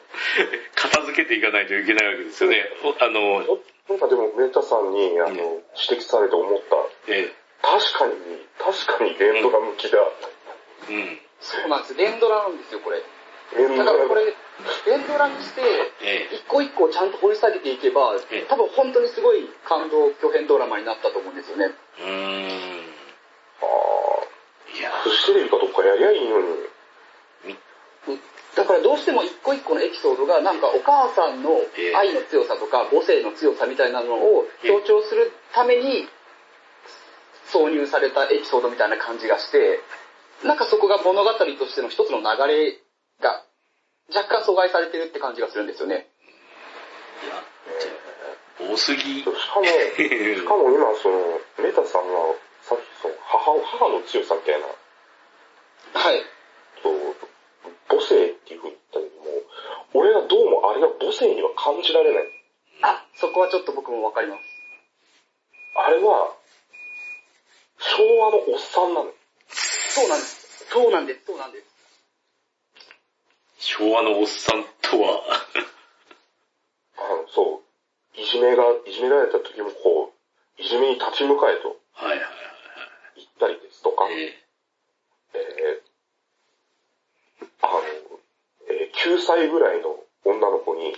[0.75, 2.69] 片付けていかないといけないわけですよね。
[2.83, 6.75] おあの、なんかでも、メータさんに、あの、うん指摘されて思った。
[7.07, 8.13] え確かに、
[8.59, 9.97] 確かに連ドラ向きだ。
[10.89, 11.19] ーうん。
[11.39, 11.95] そうなんです。
[11.95, 13.01] 連ドラなんですよ、これ。
[13.55, 14.25] 連ドラだからこれ、
[14.87, 15.61] 連ドラにして、
[16.03, 21.65] え一個一個ちゃんと掘り下げていけばええ、多分本当にすごい感動、巨編ドラマになったと思うんですよね。
[21.99, 22.93] ー、うーん。
[23.61, 23.67] あ
[24.77, 26.70] いやあ、フジテレビかどっかやりゃいいのに。
[28.55, 36.09] だからどうしても一個一個のエピソードがなんかお母さんのええ愛の強さとか母性の強さみたいなのを強調するために
[37.51, 39.79] 挿入されたエピソードみたいな感じがして、
[40.43, 42.79] なんかそこが物語としての一つの流れ
[43.21, 43.43] が
[44.13, 46.07] 若干阻害されてるって感じがするんですよね。
[47.23, 49.19] いや、多すぎ。
[49.19, 52.19] しかも、 しかも今、その、メタさんが、
[52.63, 54.67] さっきその、母、母の強さみたいな、
[55.99, 56.23] はい。
[57.91, 59.43] と、母性っていう風に言ったけども、
[59.93, 62.23] 俺はどうもあれが母性には感じられない。
[62.83, 64.41] あ、そこはちょっと僕もわかります。
[65.75, 66.33] あれは、
[67.77, 69.11] 昭和のおっさんなの。
[69.49, 70.67] そうなんです。
[70.71, 71.25] そうなんです。
[71.25, 71.65] そうなんです。
[73.59, 75.21] 昭和のおっさんとは、
[76.97, 77.61] あの、そ
[78.15, 80.13] う、いじめが、いじめられた時もこ
[80.57, 82.29] う、いじめに立ち向かえとはいはいはい
[83.17, 84.13] 言ったりですとか、はい。
[84.21, 84.37] え
[85.33, 85.91] えー
[87.63, 87.81] あの、
[88.69, 90.93] えー9歳ぐらいの女の子に、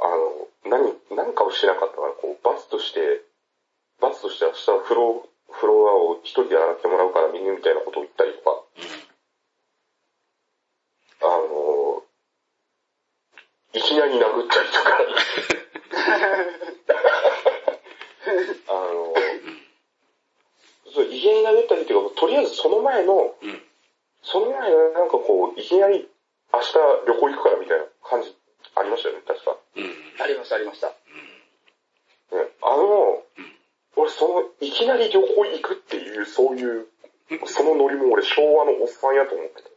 [0.00, 3.22] あの、何、何かをしなかったから、こう、罰として、
[4.00, 8.64] 罰として明日フロー、フロアを一人で洗ってもらうからみんなみたいなことを言ったりとか、
[11.22, 12.02] あの、
[13.72, 14.98] いきなり殴ったりとか、
[18.68, 19.14] あの、
[20.92, 23.48] そう、いきなり殴ったりっていうか、とりあえずその前の、うん。
[23.48, 23.62] うん。
[24.22, 26.08] その前のなんかこう、いきなり
[26.52, 26.74] 明日
[27.06, 28.36] 旅行行くからみたいな感じ
[28.76, 29.56] ありましたよね、確か。
[29.76, 30.22] うん。
[30.22, 30.88] ありました、ありました。
[30.88, 30.94] ね、
[32.62, 33.22] あの、
[33.96, 36.88] 俺その、いきなり旅行行くっていう、そういう、
[37.46, 39.70] そのノリも俺昭和のおっさんやと思ってて。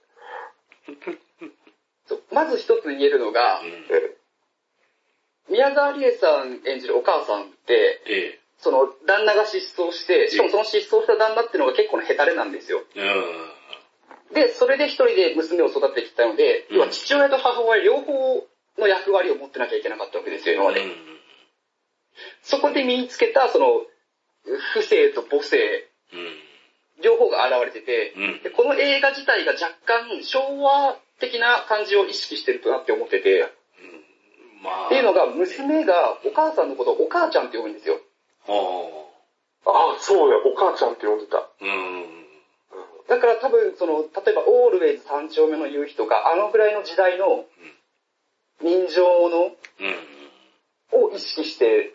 [2.08, 4.16] そうまず一つ言えるのが、え
[5.50, 12.84] 宮沢りえさん演じるお母さんって、えその旦那が失踪して、しかもその失踪した旦那っていうのが結構なヘタレなんですよ。
[12.96, 13.02] え。
[13.02, 13.57] うん。
[14.34, 18.46] で、それで一人で娘を育ててきたので、うん要は父親と母親両方
[18.78, 20.86] の役割を持ってなきゃいけなかったわけですよ、今まで。
[22.42, 23.86] そこで身につけた、その、
[24.74, 25.58] 不正と母性、
[26.14, 26.48] うん。
[27.04, 34.64] 両方が現れてて、うんでこの映画自体が若干昭和的な感じを意識してるとなって思ってて、うん。
[34.64, 34.86] まあ。
[34.88, 38.00] っていうのが、娘がお母さんのことをお母ちゃんって呼ぶんですよ。
[38.48, 39.06] は
[39.66, 41.38] ああ、そうだよ、お母ちゃんって呼んでた。
[41.38, 41.50] あ。
[41.62, 42.17] うん。
[43.08, 47.46] だから多分、その、例えば、オールウェイズ三丁目の夕日とか、あのぐらいの時代の
[48.62, 50.18] 人情の、うん。
[50.92, 51.94] を意識して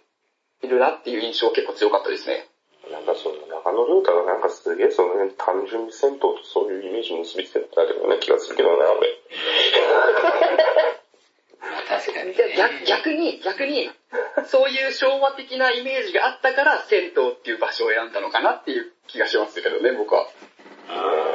[0.63, 2.47] いるなっていう印象結構強かったですね。
[2.91, 9.09] なんかその、中野亮太がなんかすげえその辺単純に銭湯とそういうイメージ結びつけてたけどね、気がするけどね、俺。
[11.89, 13.91] 確かに、で逆逆に、逆に、
[14.47, 20.27] そういう昭和的なイメージがあったから、銭湯っていう場所を選んだのかなっていう気がしますけどね、僕は。
[20.95, 21.33] あ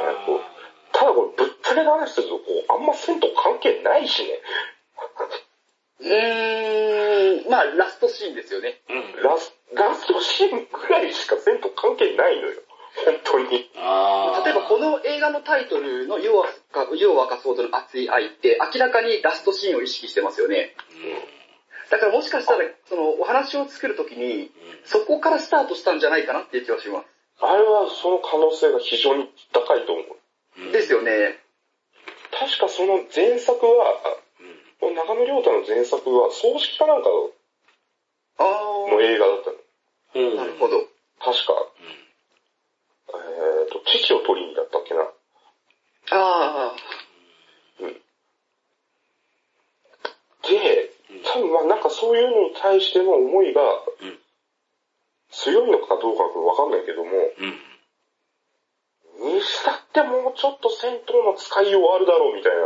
[0.92, 4.30] ただこれぶっちゃけたすると、こう、あんま銭湯関係ないしね。
[6.00, 8.80] うーん、まあ、ラストシーンですよね。
[8.88, 9.22] うん。
[9.22, 12.62] ラス、ラストシーンぐらいしか銭湯関係ないのよ。
[13.04, 13.70] 本当に。
[13.76, 20.74] あー例えばこの映画のタイトルの湯を沸か湯を沸かすほどの熱い愛って明らかにラストシーンを意識してますよね。
[21.90, 24.50] だからもしかしたらそのお話を作るときに
[24.84, 27.00] そこからスタートしたんじゃないかなっていう気はしま
[27.40, 30.72] あれはその可能性が非常に高いと思う。
[30.72, 31.38] ですよね。
[32.32, 33.94] 確かその前作は、
[34.80, 37.08] うん長野亮太の前作は葬式かなんか
[38.38, 38.42] あ
[38.90, 40.28] の映画だったの。
[40.28, 40.78] うんあ、なるほど。
[41.20, 41.66] 確か、
[43.08, 45.02] えっ、と、父を取りにだったっけな。
[45.02, 46.76] ああ、
[50.48, 50.90] で、
[51.24, 53.62] 多分まあなんかそういうのに対しての思いが
[54.00, 54.17] うん
[55.98, 59.34] どうかわかんないけども、うん。
[59.34, 62.60] にしたってもうちょっと銭湯の使いようあるだろうみたいな。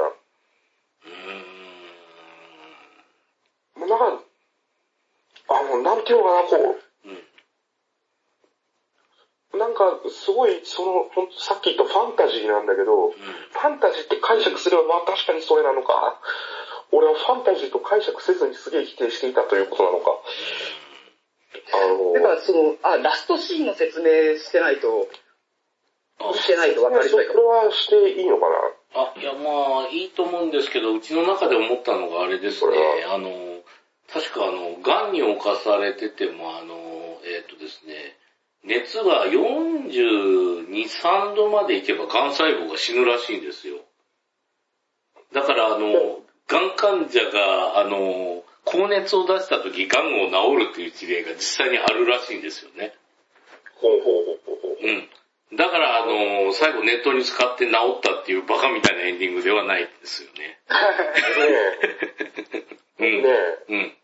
[3.75, 4.25] もうなんか、
[5.49, 7.25] あの、なんていうのかな、こうん。
[9.55, 16.21] う、なんかすごいその、ほんとさっき言ったファンタジーなんだけど、ファンタジーって解釈すればまあ確かにそれなのか、
[16.91, 20.11] 俺はファンタジーと解釈せずにすげえ否定していたということなのか。
[22.15, 25.09] だからその、あ、ラストシーンの説明してないと、
[26.35, 27.49] してないと分かりづらいかそれも。
[27.49, 28.57] はしていいのかな？
[28.95, 32.77] あ、いやまあ、いいと思うんですけど、うちの中で思ったのがあれですね。
[33.09, 33.31] あの、
[34.13, 36.75] 確かあの、癌に侵されてても、あの、
[37.25, 38.17] えっ、とですね、
[38.65, 43.79] 熱が42、3度までいけば癌細胞が死ぬらしいんですよ。
[45.33, 52.95] だからあの、癌患者が、あの、高熱を出した時、癌を治るっていう事例が実際にあるらしいんですよね。
[53.75, 54.87] ほうほうほうほうほう。
[54.87, 55.09] うん。
[55.57, 60.59] だから、あの、最後ネットに使って治ったっていうバカみたいなエンディングではないですよね。
[62.99, 63.23] うねえ、 ん。
[63.23, 63.97] ねえ、うん。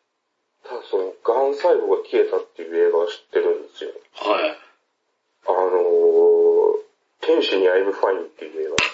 [0.64, 3.92] ただその、癌細胞が消えたっていう映画を知ってるんですよ。
[4.14, 4.58] はい。
[5.46, 6.84] あのー、
[7.20, 8.76] 天使にアイムファインっていう映画。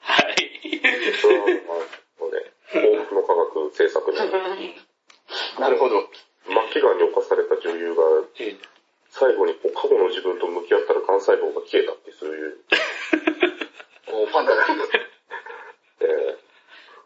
[0.00, 0.60] はい。
[1.20, 1.48] それは、あ
[2.22, 4.18] のね、幸福の科学制作で、
[5.60, 6.08] なるほど。
[6.46, 8.02] 末期癌に侵された女優が、
[8.40, 8.56] え
[9.10, 12.58] 最後にこう過去の自分と向き合ったら癌細胞が消えたっていう、そういう、
[14.12, 15.06] おファンタジー。
[16.00, 16.38] え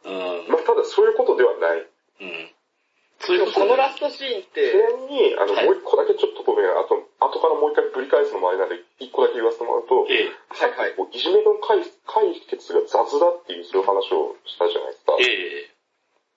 [0.04, 1.78] うんー、まあただそういうことではない。
[1.78, 2.50] うん。
[3.20, 10.96] そういうことこのラストシーンっちて、なみに、あの、はいもう一個だけちょっとごめん、あと、後からもう一回ぶり返すのもあれなんで、一個だけ言わせてもらうと、えはいはい。
[10.96, 15.16] こういじめの解解決が雑だっていうそういう話をしたじゃないですか。
[15.20, 15.24] え
[15.68, 15.80] え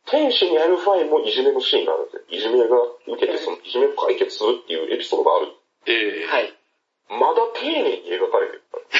[0.06, 2.24] 天使にアルファインもいじめのシーンがあるんですよ。
[2.28, 2.76] いじめが
[3.08, 5.48] 受けてそのいじめを解決するっていうエピソードがある。
[5.88, 6.54] ええはい。
[7.10, 8.84] まだ丁寧に描かれてるから。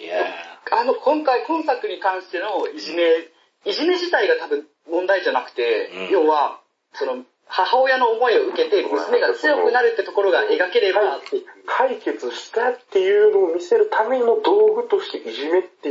[0.00, 0.24] いや
[0.72, 3.28] あの、今回、今作に関してのいじめ、
[3.64, 6.60] いじめ自体が多分問題じゃなくて、うん要は、
[6.94, 11.20] その、母親の思いを受けて、娘が強くなるってところが描ければ、
[11.66, 15.89] 解決したっていうのを見せるための道具としていじめって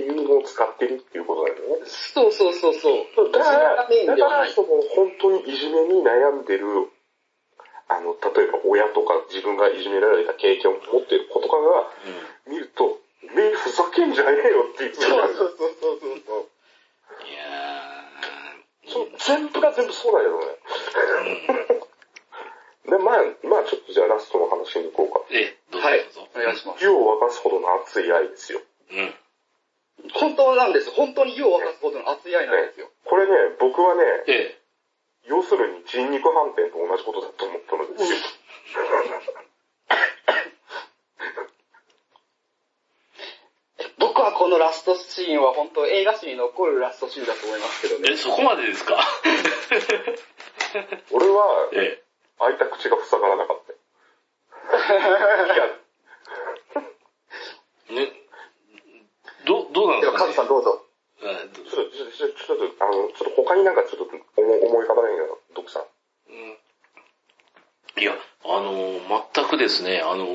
[6.42, 6.68] んでる、
[7.88, 12.54] あの、例えば親とか自分がいじめられた経験を持っている子とかがーうん。
[12.54, 13.00] 見ると、
[13.36, 14.96] 目ふざけんじゃねえよっていう。
[14.96, 16.50] そうそうそうそうそうそう。
[17.28, 18.00] いや
[18.88, 21.82] そう全部が全部そうだけどね。
[22.90, 25.20] で、まあ、まあちょっとじゃあラストの話に行こうか。
[25.30, 26.28] ーええ、どうぞはいどうぞ。。
[26.36, 26.84] お願いします。
[26.84, 28.62] 湯を沸かすほどの熱い愛ですよ。
[28.92, 29.14] うん。
[30.14, 30.90] 本当なんです。
[30.92, 32.90] 本当に湯を沸かすほどの熱い愛なんですよ。
[33.06, 34.59] これね、僕はね、ええ。
[35.50, 38.18] 要するに人肉飯店と同じことだと思ったのですよ。
[43.98, 48.10] 僕はこのラストシーンは本当映画史に残るラストシーンだと思いますけどね。
[48.12, 48.98] え、そこまでですか？
[51.12, 52.04] 俺は、ええ。
[52.40, 53.80] 開いた口が塞がらなかったよ。
[55.54, 55.68] いや、
[58.06, 58.12] ね、
[59.46, 60.32] ど、どうなんでですかね？
[60.32, 60.86] ズさんどうぞ。
[61.22, 65.84] えどちょっと、ちょっと、ちょっと、ちょっと、あの、ちょっと他になんかちょっと思思い浮かばないけど、ドクさん。
[66.30, 66.58] うん
[67.98, 68.72] いや、あの、
[69.34, 70.26] 全くですね、あの、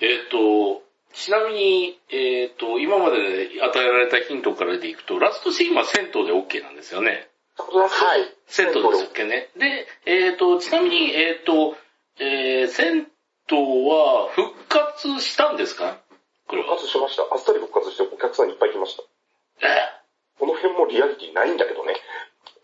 [0.00, 0.82] えっ、と、
[1.14, 7.28] ちなみに、えっ、と、今まで与えられたヒントからでいくと、ラストシーンは銭湯で OK なんですよね。
[7.56, 8.34] はい。
[8.46, 9.48] 銭湯ですっけね。
[9.56, 11.76] で、えっ、と、ちなみに、えっ、と、
[12.18, 13.06] えー、銭
[13.50, 15.98] 湯は復活したんですか
[16.48, 16.78] これ復は。
[16.78, 17.22] 活しました。
[17.22, 19.02] あっさり復活してお客さんいっぱい来ました。
[19.66, 20.02] え
[20.38, 21.94] この辺もリアリティないんだけどね。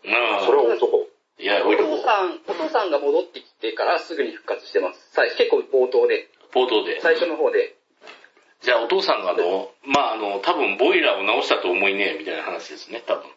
[0.03, 1.07] まあ、それは男。
[1.37, 5.09] いや、お父さん、お父さんが戻ってきてからすぐに復活してます。
[5.11, 6.29] 最初結構冒頭で。
[6.53, 7.01] 冒頭で。
[7.01, 7.75] 最初の方で。
[8.61, 11.23] じゃあお父さんがあの、まああの、多分ボイラーを
[11.75, 13.25] 思いねえみたいな話ですね、多分。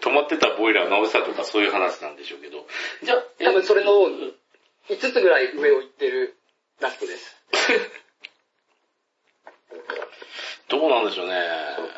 [0.00, 2.66] 止まってたボイラーを直したとかそういう話なんでしょうけど。
[3.02, 3.92] じゃあ、多分それの
[4.88, 6.36] 5つぐらい上を行ってる
[6.80, 7.36] ラストです。
[10.68, 11.40] どうなんでしょうね。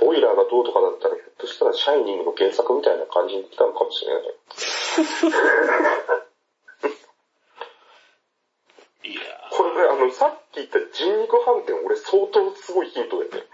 [0.00, 4.24] ボイラーがどうとかだったら、ひょっとしたらシャイニングの原作みたいな感じに来たのかもしれない。
[9.04, 9.20] いや
[9.52, 13.46] これね、あの、さっき言った人肉飯店、俺相当すごいヒントだよね。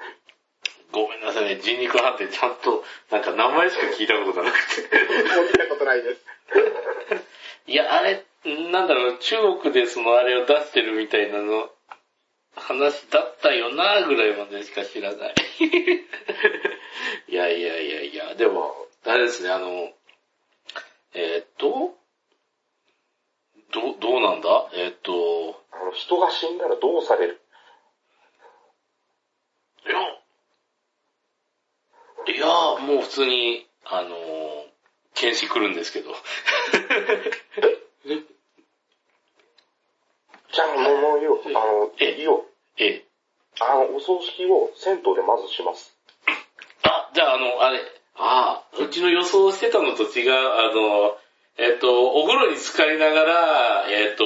[0.94, 4.82] ごめんなさいね、人肉派ってちゃんと、なんか名前しか聞いたことがなくて。
[5.36, 6.24] もう見たことないです。
[7.66, 11.68] いや、あれ、なんだろう、中国でそのあれを出してるみたいなの、
[12.56, 15.34] 話だったよなぐらいまでしか知らない。
[17.26, 18.72] いやいやいやいや、でも、
[19.04, 19.92] あれですね、あの、
[21.14, 21.96] えーっと、
[23.72, 24.68] ど、どうなんだ？
[24.74, 27.40] えーっと、あの、人が死んだらどうされる？
[29.86, 29.96] いや、
[32.34, 34.10] いや、もう普通に、あの、
[35.14, 36.10] 検視来るんですけど。
[40.52, 41.40] じゃあ、もう、もういいよ。
[41.46, 42.44] あの、えいいよ。
[42.76, 43.04] ええ。
[43.60, 45.96] あの、お葬式を銭湯でまずします。
[46.82, 47.78] あ、じゃああの、あれ、
[48.16, 51.16] ああ、うちの予想してたのと違う、あの、
[51.56, 54.24] えっ、と、お風呂に浸かりながら、えっ、と、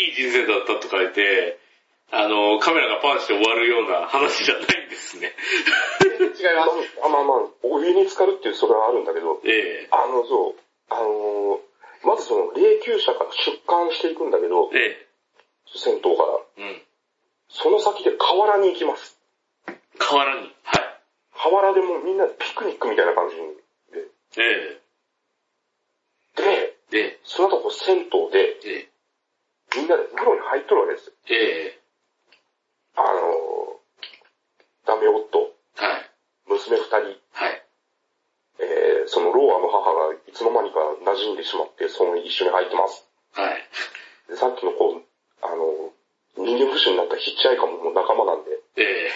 [0.00, 1.58] いい人生だったとか言って、
[2.12, 5.32] あの、カメラがパンして終わるような話じゃないんですね。
[6.02, 7.00] 違います。
[7.04, 11.60] あまあまあ、お湯に浸かるっていうそれはあるんだけど、ええあの、そう、あの
[12.04, 15.06] まずその霊柩車から出棺していくんだけどえ、え
[15.74, 16.08] 銭湯か
[16.56, 16.64] ら。
[16.64, 16.82] うん。
[17.48, 19.18] その先で河原に行きます。
[19.98, 20.54] 河原に。
[20.62, 21.00] はい。
[21.34, 23.42] 河原でもうみんなピクニックみたいな感じで。
[24.38, 24.80] え
[26.36, 28.90] で、えで、その後こう銭湯でええ
[29.76, 31.12] みんなで風呂に入っとるわけですよ。
[31.30, 31.75] え
[32.96, 33.36] あの
[34.86, 36.10] ダメ夫、えはい。
[36.48, 36.96] 娘二人、
[37.32, 37.62] はい。
[38.60, 43.04] えー、そのローアの母がいつの間にか馴染んでしまって、その一緒に入ってます。
[43.34, 43.62] はい。
[44.30, 45.02] でさっきのこう、
[45.42, 45.92] あの、
[46.38, 49.10] 人間不信になったヒッチハイカーももう仲間なんで、え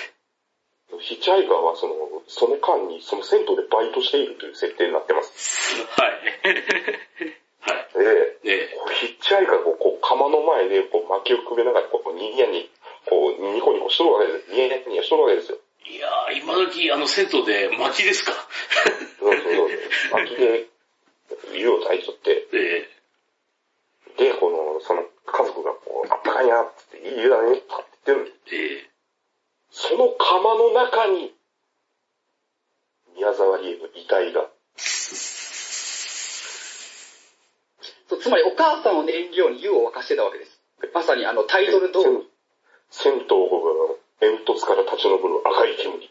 [1.01, 1.95] ヒッチハイカーはその、
[2.27, 5.79] その間にその銭湯でバイトしているという設定になってます。
[5.79, 6.21] えはい。
[7.61, 8.45] はい。
[8.45, 8.69] で、
[9.01, 12.69] ヒッチハイカーがこう釜の前でこう薪をくべながらこうニヤニ
[13.07, 14.53] こうニコニコしとるわけです。
[14.53, 15.59] ニヤニヤしとるわけですよ。
[15.87, 18.33] いやー、今時あの銭湯で薪ですか？
[19.19, 19.69] そうそうそう。
[20.13, 20.67] 薪で
[21.55, 22.89] 湯を炊いとって、え
[24.19, 27.65] で、この、その家族がこう、あったかいなって言って、いい湯だねって
[28.07, 28.35] 言ってる。
[28.53, 28.91] えええ
[29.71, 31.33] その釜の中に、
[33.15, 34.51] 宮沢りえの遺体が、
[38.09, 40.61] そうつまりお母さんを燃料に湯を沸かしてたわけです。
[40.93, 42.30] まさにあのタイトル通り。
[42.90, 43.26] 銭湯が
[44.20, 46.11] 煙突から立ち上る赤い煙。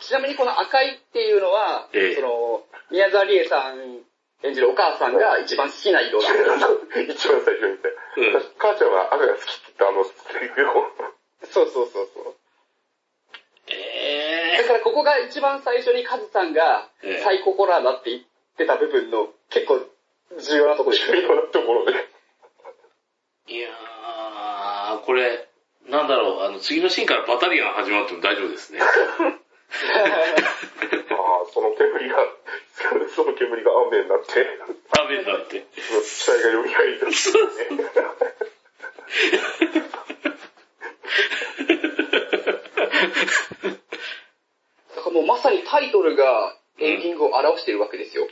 [0.00, 4.04] ちなみにこの赤いっていうのは、ええその、宮沢りえさん
[4.42, 6.28] 演じるお母さんが一番好きな色だ。
[7.08, 10.86] 一番最初に言って、うん私母ちゃんは赤が好きって言ったあのセリフを、
[11.50, 12.34] そうそうそうそう。
[13.68, 18.22] えだからここが一番最初にカズさんがええサイコホラーだって言っ
[18.58, 19.80] てた部分の結構
[20.38, 22.13] 重要なところです重要なところで。
[23.46, 25.48] いやー、これ、
[25.90, 28.80] なんだろう、あの、次のシーンからバタリアン始まっても大丈夫ですね。
[28.80, 28.88] ああ、
[31.52, 32.16] その煙が、
[33.14, 34.46] その煙が雨になって、
[34.98, 35.66] 雨になって。
[36.04, 37.38] 死体が蘇り出して、
[37.74, 37.84] ね。
[44.96, 48.26] だからもうまさにタイトルがエンディングを表しているわけですよ。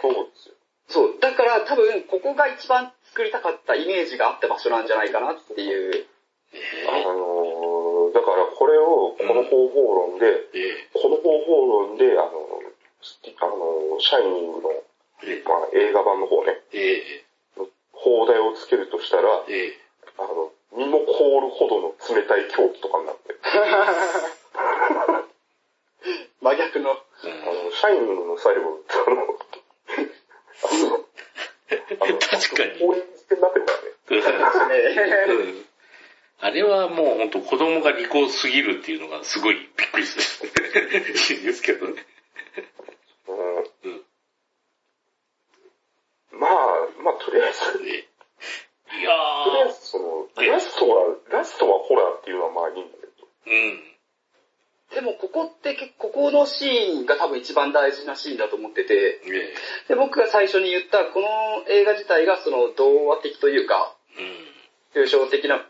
[0.00, 0.54] そうですよ。
[0.88, 1.20] そう。
[1.20, 6.06] だから多分ここが一番作りたかったイメージがあった場所なんじゃないかなっていう。
[6.88, 12.40] あのー、だからこれを、この方法論で、えこの方法論で、あの、あの、
[14.00, 14.70] シャイニングの、
[15.22, 15.42] ええ。
[15.44, 17.26] まあ、映画版の方ね、ええ。
[17.92, 19.76] 放題をつけるとしたら、ええ。
[20.16, 23.36] あの、身も凍るほどの冷たい狂気とかになって、
[26.40, 26.92] 真逆の。
[26.92, 27.00] あの、
[27.70, 29.24] シャイニングの最後、あの、あ
[30.88, 31.04] の、
[32.00, 34.76] あの確かに氷水になってるからね。
[35.28, 35.70] うん
[36.42, 40.48] あれはもう本当子供が利口すぎるっていうのがすごいびっくりする
[41.36, 42.06] いい ですけどね。
[43.28, 44.04] うんうん
[46.32, 46.52] まあ、
[47.02, 48.08] まあ、とりあえず、とりえ
[48.92, 53.90] えいやあえずその、ラストは、ラストはホラーっていうのはまあいいんだけど、ー、うん。
[54.94, 59.54] でもここって結構、こここのシーンが多分一番大事なシーンだと思ってて、え
[59.88, 61.26] で、僕が最初に言ったこの
[61.68, 63.94] 映画自体がその童話的というか。
[64.94, 65.64] 抽象的な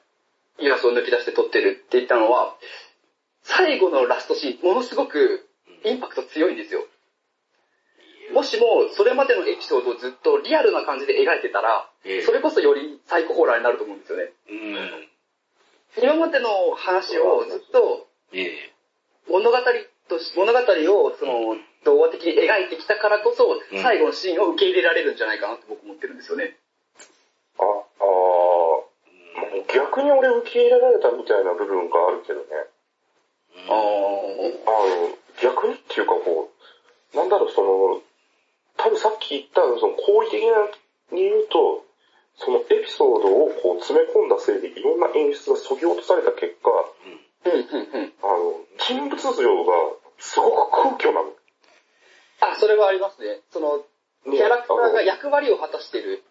[0.58, 2.56] 要素を抜き出して撮ってるって言ったのは、
[3.42, 5.48] 最後のラストシーン、ものすごく
[5.84, 6.84] インパクト強いんですよ。
[8.32, 14.32] もしも、それまでのエピソードをずっとリアルな感じで描いてたら、ええそれこそよりサイコホラーになると思うんですよね。
[14.48, 15.08] うん。
[16.02, 18.72] 今までの話をずっとええ。
[19.28, 19.56] 物語
[20.10, 21.56] とし、物語をその
[21.86, 26.58] 童話的に描いてきたからこそ、うん最後のシーンを受け入れられるんじゃないかなと僕思ってるんですよね。
[27.58, 32.46] あ、あー逆に俺受け入れられたみたいな部分があるけどね。
[33.68, 38.02] ああの、逆にっていうかこう、なんだろう、その、
[38.76, 40.66] 多分さっき言った、その、好意的な
[41.14, 41.84] に言うと、
[42.36, 46.70] そのエピソードをこう詰め込んだせいでいろんな演出が削ぎ落とされた結果、
[47.44, 48.12] うんうんうん。
[48.22, 49.72] あの、人物像が
[50.20, 51.32] すごく空虚なの。
[52.40, 53.40] あ、それはありますね。
[53.50, 53.78] その、
[54.26, 54.36] ね。
[54.36, 56.22] キャラクターが役割を果たしてる。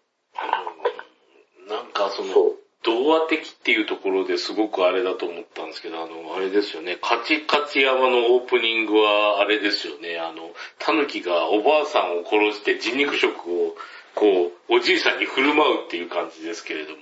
[1.67, 13.75] なんかそのそう、童話的っていうところですごくあれだと思ったんですけど、あの、あれですよね、カチカチ山のオープニングはあれですよね、あの、タヌキがおばあさんを殺して人肉食を、
[14.15, 16.97] こう、おじいさんに振る舞うっていう感じですけれども、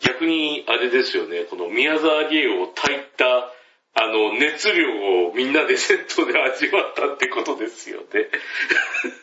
[0.00, 3.50] 逆にあれですよね、この宮沢りえを炊いた、
[3.94, 4.88] あの、熱量
[5.28, 8.06] をみんなでセットで味わったってことですよね。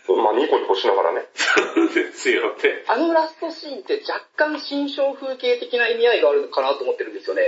[0.07, 1.25] まあ、ニコニコしながらね。
[1.33, 2.85] そうですよね。
[2.87, 7.41] あのラストシーンって若干新象風景的な意味合いがあるのかなと思ってるんですよね。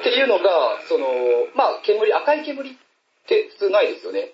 [0.00, 1.06] っていうのが、その、
[1.54, 2.74] まあ、煙、赤い煙っ
[3.26, 4.32] て普通ないですよね。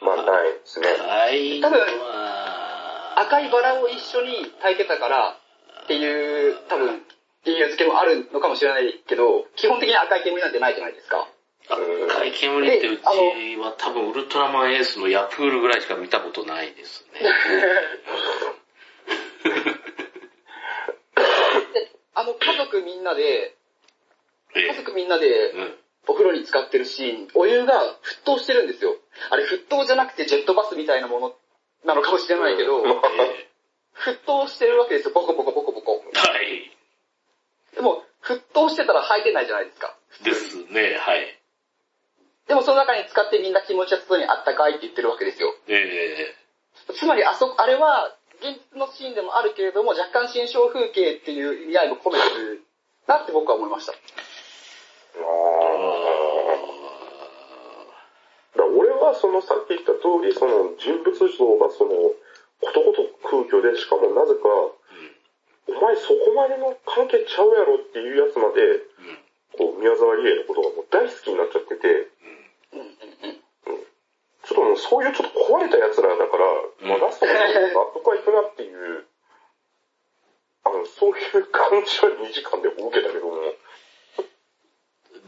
[0.00, 0.86] まあ、ないですね。
[0.88, 1.60] はい。
[1.60, 5.36] 多分は赤いバラを一緒に炊いてたから
[5.84, 7.02] っていう、多分、
[7.44, 11.28] 理由付けもあるのかもしれないけど、基本的に赤い煙なんてないじゃないですか。
[11.68, 13.02] 赤い煙ってうち
[13.56, 17.20] は多分ウルトラマンエースのヤプールぐらいしか見たことないですね。
[21.74, 23.54] で、あの、家族みんなで、
[24.54, 25.78] え家族みんなでうん。
[26.08, 28.96] お風呂に使ってるシーン、お湯が沸騰してるんですよ。
[29.30, 31.34] あれ沸騰じゃなくてジェットバスみたいなもの
[31.84, 33.48] なのかもしれないけど、 え
[33.94, 36.02] 沸騰してるわけですよ、ボコボコボコボコ。
[36.14, 36.77] はい。
[37.78, 39.94] でも、沸騰してたら吐いてないじゃないですか。
[40.24, 41.38] ですね、はい。
[42.48, 45.54] でもその中に使ってみんな気持ちよさそうにあったかいって言ってるわけですよ。
[45.68, 46.34] え
[46.98, 52.64] つまりあそこ、あれは、現実のシーンでもあるけれども、若干新象風景っていう意味合いも込めてる
[53.06, 53.92] なって僕は思いました。
[53.92, 53.98] あー
[58.58, 61.30] だから俺はそのさっき言った通り、その人物像
[61.62, 61.90] がその、
[62.58, 64.42] ことごとく空虚で、しかもなぜか、
[65.68, 68.80] お前そこまでの関係ちゃうやろっていうやつまで、
[69.56, 72.08] こう、宮沢りえのことがもう大好きになっちゃってて、
[72.72, 72.80] うん。
[72.80, 72.88] うん。
[72.88, 73.88] うん。
[74.48, 76.44] ちょっともうそういうちょっと壊れた奴らだから、
[76.88, 79.04] まあラストまで納得はいくなっていう、
[80.64, 83.36] あの、そういう感じは2時間でも受けたけども、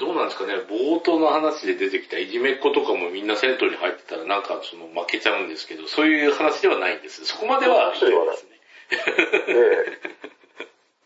[0.00, 7.26] どうなんですかね、冒頭の話で出てきたいじめっ子とかもみんな銭湯に入ってたらなんかその負けちゃうんですけど、そういう話ではないんです。
[7.26, 8.49] そこまでは言ってないですね。
[8.49, 8.49] で、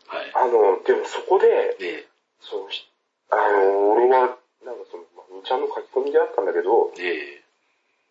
[0.07, 0.33] はい。
[0.35, 2.07] あの、でもそこで、で、
[2.41, 2.89] そう、ひ
[3.31, 7.43] あの、俺は、なんかその、まあ、ちゃんの書き込みであったんだけど、え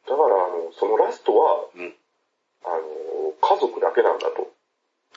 [0.08, 1.96] だからあの、そのラストは、えうん。
[2.66, 4.52] あの、家族だけなんだと。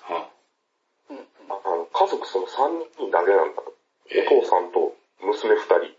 [0.02, 0.30] は
[1.11, 3.74] うんああの家族その3人だけなんだと。
[4.11, 5.76] ええお父さんと娘2人。
[5.76, 5.92] はい。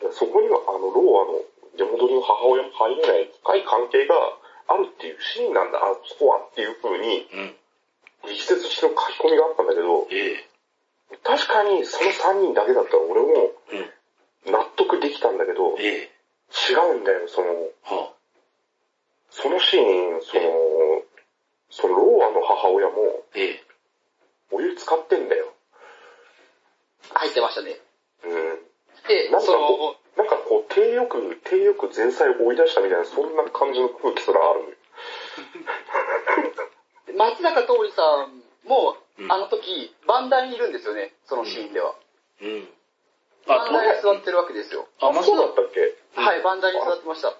[0.00, 1.44] でそこには、あの、ローアの
[1.76, 4.14] 出戻りの母親も入れない深い関係が
[4.68, 7.54] あるっていうシーンなんだ、あそこはっていう風に、うん。
[8.28, 10.48] 力説しての書き込みがあったんだけど、ええ
[11.22, 14.52] 確かにその3人だけだったら俺もうん。
[14.52, 16.10] 納得できたんだけど、ええ
[16.70, 17.48] 違うんだよ、その、
[17.82, 18.12] は
[19.30, 20.42] そのシーン、その、
[21.70, 23.64] そのローアの母親もええ
[24.50, 25.52] お湯使ってんだよ。
[27.10, 27.76] 入ってましたね。
[28.24, 28.58] うん。
[29.08, 29.96] でなん、かその
[30.48, 34.78] こ、う、低欲、低欲前菜を追い出したみたいな、そんな感じの空気すらある。
[37.16, 41.94] 松坂桃李さんもう、んあの時、番台にいるんですよね、そのシーンでは。
[42.42, 42.68] うん。
[43.46, 44.88] あ、番台に座ってるわけですよ。
[45.00, 45.94] あ、松そうだ坂、ったっけ？
[46.20, 47.34] はい、番台に座ってました。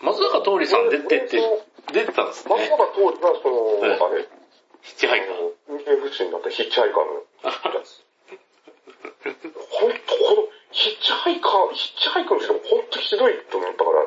[0.00, 2.54] 松坂桃李さん出てって俺、出てたんですね。
[2.56, 4.28] 松坂桃李は、その、はいあれ、
[4.82, 5.52] ヒッチハイカー。
[5.68, 7.14] 運転不審になったヒッチハイカーの
[7.78, 8.02] やつ。
[9.70, 14.00] ほんと、この、ヒッチハイカー、ヒッチハイカーの人もほんとひどいと思ったから、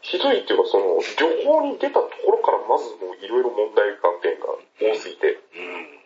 [0.00, 4.46] ひどいっていうか、その、旅行に出たところからまずもういろいろ問題観点が
[4.80, 6.00] 多すぎて、うん。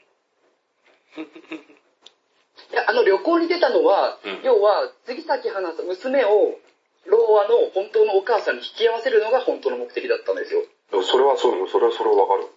[2.74, 6.58] いや、あの旅行に出たのは、うん要は、杉咲花さん、娘を
[7.06, 10.64] ローアの本当のお母さんに引き合わせるのが本当の目的だったんですよ。
[11.02, 12.48] それはそう、それはそれはわかる。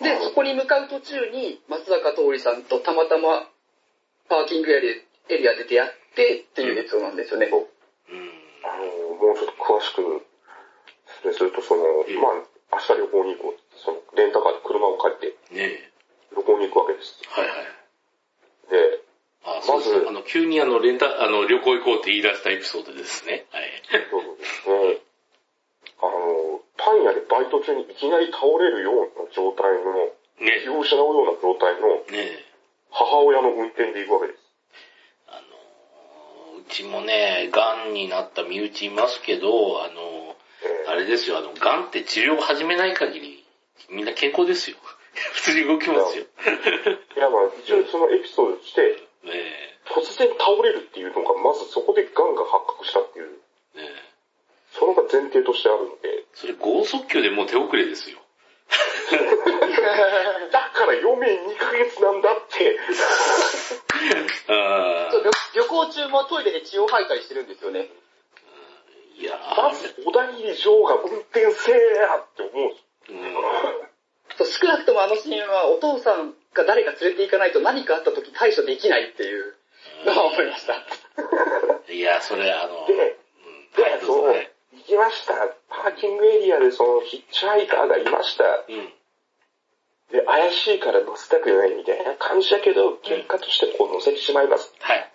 [0.00, 0.04] うん。
[0.04, 3.49] で、そこに向かう途中に松坂桃李さんとたまたま
[4.30, 7.50] パーキングエリアエリアで出会ってっていうエピソードなんですよね。
[7.50, 7.60] うん。
[8.62, 10.22] あの、もうちょっと詳しく
[11.22, 13.60] 説明すると、その、ええまあ、明日旅行に行こう。
[13.74, 15.90] その、レンタカーで車を借りて。
[16.30, 17.18] 旅行に行くわけです。
[17.26, 17.66] はいはい。
[18.70, 19.02] で、
[19.42, 23.46] あ、そうですねまずあの、急にあの、レンタ、あの、旅行行こうって言い出したエピソードですね。
[23.50, 23.82] はい。
[24.10, 24.98] そうですね。
[26.02, 32.12] あの、パン屋でバイト中にいきなり倒れるような状態の、ね気を失うような状態のえ。
[32.12, 32.49] ねえ。
[32.90, 34.40] 母親の運転で行くわけです。
[35.28, 43.44] あの、うちもね、癌になった身内いますけど、あの、えあれですよ、あの、癌って治療を始めない限り、
[43.88, 44.76] みんな健康ですよ。
[45.34, 46.24] 普通に動きますよ。
[46.38, 49.10] ーいや、まあ、一応そのエピソードとして。
[49.90, 53.40] 突然倒れるっていうのが、まずそこで癌が発覚したっていう。
[54.72, 58.18] それが前提としてあるので、それ、剛速球でもう手遅れですよ。
[60.50, 62.78] だから余命2ヶ月なんだって、
[64.46, 67.88] 旅旅行中もトイレで血を吐いたりしてるんですよね。
[69.16, 72.76] いやまず小田切城が運転せえやって思う。
[73.10, 73.34] うん
[74.44, 79.54] 少なくともあのシーンはお父さんが誰か連れて行かないと何かあった時対処できないっていう
[80.06, 80.74] のは思いました。
[81.92, 82.94] いや、それ、あの、で、
[83.76, 84.34] で、そう
[84.72, 85.34] 行きました。
[85.68, 88.44] パーキングエリアでそのヒッチハイカーがいました。
[88.44, 88.92] うん。
[90.10, 94.72] で、怪しいから乗せたくないみたいな感じだけど、結果としてこう乗せてしまいます。
[94.80, 95.12] はい。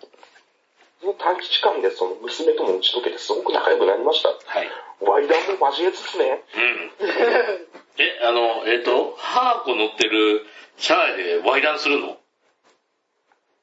[1.00, 4.30] その短期間でその娘とも打ち解けてすごく仲良くなりました。
[4.30, 4.68] はい。
[5.00, 6.42] ワイダンも交えつつね。
[6.56, 6.90] うん。
[8.00, 10.46] え、あの、えっ、と、ハーコ乗ってる
[10.78, 12.16] シャーでワイダンするの？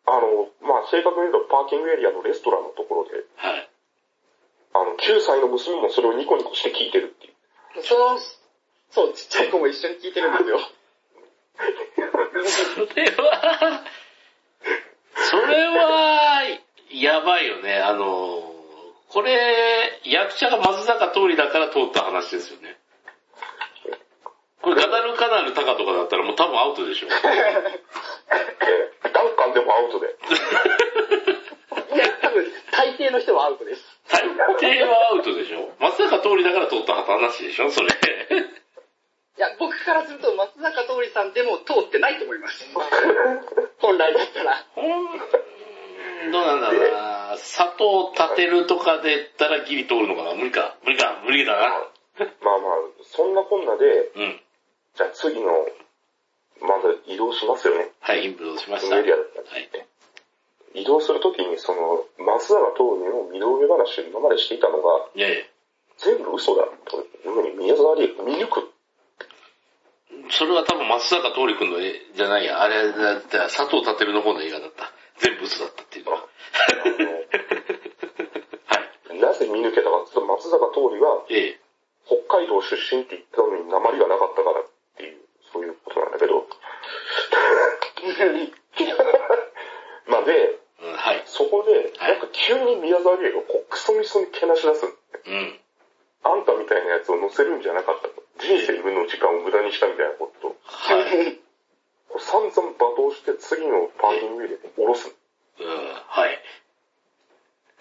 [0.06, 3.70] あの、まあ、正確に言うとパーキングエリアのレストランのところで、はい。
[4.74, 7.84] あの、9歳の娘もそれをニコニコして聞いてるっていう。
[7.84, 8.20] その、
[8.92, 10.60] そう、ちっちゃい子も一緒に聞いてるんですよ。
[11.56, 13.84] それは、
[15.16, 16.42] それは、
[16.92, 17.76] やばいよね。
[17.76, 18.52] あの、
[19.10, 22.78] これ、役者が松坂通りだから通った話ですよね。
[24.62, 27.08] これガダルカナルタカとかだったらもう多分アウトでしょ。
[27.08, 27.20] で、ダ
[29.24, 30.16] ンカンでもアウトで。
[31.94, 33.84] いや、多分、大抵の人はアウトです。
[34.10, 35.74] 大抵はアウトでしょ。
[35.80, 37.90] 松坂通りだから通った話でしょ、それ。
[39.38, 42.66] いや、僕からすると松坂桃李さんでも通ってないと思います。
[43.82, 44.66] 本来だったら。
[46.32, 50.78] どうなんだろうな佐藤立とかで言ったらギリ通るのかな無理か。
[50.84, 51.22] 無理か。
[51.26, 51.60] 無理だな。
[52.42, 54.42] まあまあ、そんなこんなで、うん。
[54.96, 55.68] じゃあ次の、
[56.62, 57.92] まず移動しますよね。
[58.02, 58.96] はい、インプロしました。
[58.96, 59.08] エはい。
[59.08, 59.86] リアだったんで
[60.76, 65.46] 移動するときに、その、松坂桃李の身の上話を今までしていたのが、いやいや
[65.98, 68.73] 全部嘘だというふうに宮沢りえが見抜く。
[70.30, 72.62] それは多分松坂桃李君の絵じゃないや。
[72.62, 74.92] あれだったら佐藤立の方の映画だった。
[75.20, 76.18] 全部嘘だったっていうのは。
[78.68, 78.80] は
[79.14, 79.20] い。
[79.20, 80.14] なぜ見抜けたか松
[80.50, 81.60] 坂桃李がええ。
[82.06, 84.66] 北海道出身って言ったのに鉛がなかったからっ
[84.98, 86.44] ていう、そういうことなんだけど。
[90.08, 91.24] まあで、うん、はい。
[91.26, 94.86] そこで、はいなんか急に宮沢りえがこうクソみそにけなし出す。
[94.86, 94.90] う
[95.30, 95.60] ん。
[96.24, 98.23] あんたみたいなやつを乗せるんじゃなかったと。
[98.44, 101.40] 人生分の時間を無駄にしたみたいなことを、はい。
[102.10, 105.16] こう散々罵倒して次のパーキングエリアで降ろす。
[105.60, 106.40] うん、はい。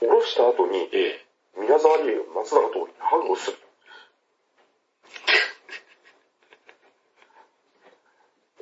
[0.01, 1.27] 降ろした後に、ええ。
[1.59, 3.59] 宮沢りえが松坂桃李にハグをする。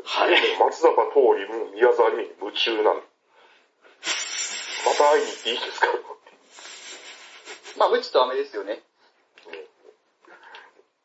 [0.03, 0.59] はい。
[0.59, 2.95] 松坂桃李も宮沢りえに夢中なの。
[2.95, 3.03] ま
[4.97, 5.87] た会いに行っていいですか？
[7.79, 8.83] まあ、無知と飴ですよね。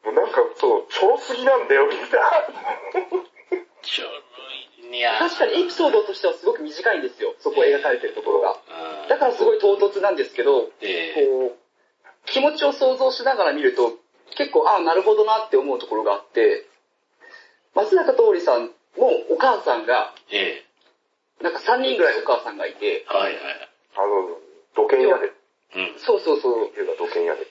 [0.06, 2.06] もうなんか、そう、ちょろすぎなんだよ、みんな。
[3.82, 4.12] ちょろ
[4.94, 5.18] い、いや。
[5.18, 7.34] 確かにエピソードとしてはすごく短いんですよ。
[7.40, 8.52] そこ描かれてるところが。
[8.52, 11.28] うんだからすごい唐突なんですけど、ええ。
[11.28, 11.58] こう、
[12.26, 13.94] 気持ちを想像しながら見ると、
[14.38, 16.66] 結構、ああ、なるほどなって思うところがあって、
[17.76, 20.64] 松坂桃李さんもお母さんが、え
[21.42, 21.44] え。
[21.44, 23.70] なんか3人ぐらいお母さんがいて、はいはい。
[23.96, 24.38] あの、
[24.76, 25.32] 土建屋で、
[25.76, 26.00] うん。
[26.00, 26.72] そうそうそう。
[26.98, 27.48] 土建屋で。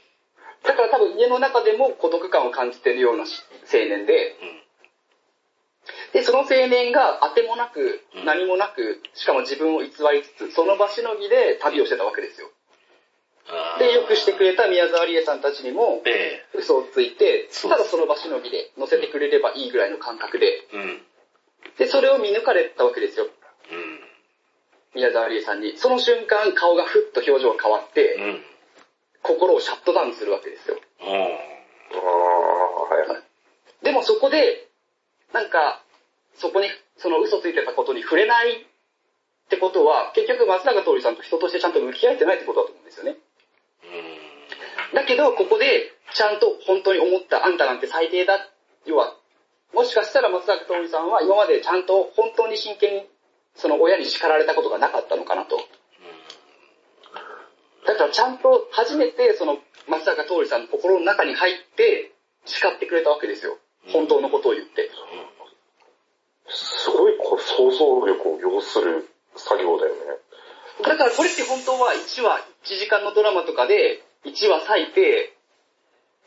[0.65, 3.43] だから多分家の中でも孤独感を感じてるようなし
[3.73, 4.65] 青年で、うん。
[6.13, 9.93] で、その青年が当てもなくうん、何もなく、しかも自分を偽り
[10.39, 12.49] つつ、その場しのぎで旅をしてたわけですよ。
[13.79, 20.47] で、よくしてくれた宮沢りえさんたちにも、え嘘をついて、ただその場しのぎで乗せてくれればいいぐらいの感覚で。
[21.77, 23.27] で、それを見抜かれたわけですよ。
[23.27, 24.01] うん。
[24.95, 25.77] 宮沢りえさんに。
[25.77, 28.43] その瞬間、顔がふっと表情が変わって、うん。
[29.25, 30.77] 心をシャットダウンするわけですよ。
[31.01, 31.09] うん。
[31.09, 31.19] ああ、
[32.95, 33.23] はいはい。
[33.83, 34.69] でもそこで、
[35.33, 35.83] なんか、
[36.37, 36.69] そこに、
[36.99, 38.65] その嘘ついてたことに触れないっ
[39.49, 43.17] てことは、結局松永徹さんと人としてちゃんと向き合えてないってことだと思うんですよね。
[44.93, 44.95] うん。
[44.95, 48.49] だけど、ここで、ちゃんと本当に思った、あんたなんて最低だ。
[48.85, 49.17] 要は、
[49.73, 53.09] もしかしたら松坂桃李さんは今までちゃんと本当に真剣に、
[53.57, 55.59] その親に叱られたことがなかったのかなと。
[57.87, 59.59] だからちゃんと初めてその
[59.89, 62.13] 松坂桃李さんの心の中に入って
[62.47, 63.59] 叱ってくれたわけですよ。
[63.93, 64.91] 本当のことを言って。
[66.49, 70.01] すごい想像力を要する作業だよね。
[70.83, 75.37] だからこれって本当は1話、1時間のドラマとかで1話割いて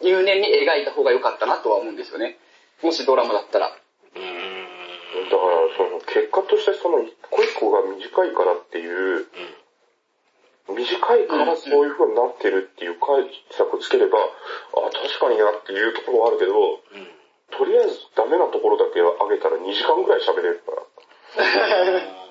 [0.01, 2.37] 入念に描いた方が良かったなとは思うんですよね。
[2.81, 3.75] もしドラマだったら。
[4.15, 5.29] うん。
[5.29, 9.27] だから、その結果としてその一個一個が短いからっていう、
[10.73, 17.07] 短いからそういう風になってるっていう解釈つければ、あ、確かになっていうところはあるけど、うん。
[17.57, 20.83] とりあえずダメなところだけ上げたら2時間ぐらい喋れるから。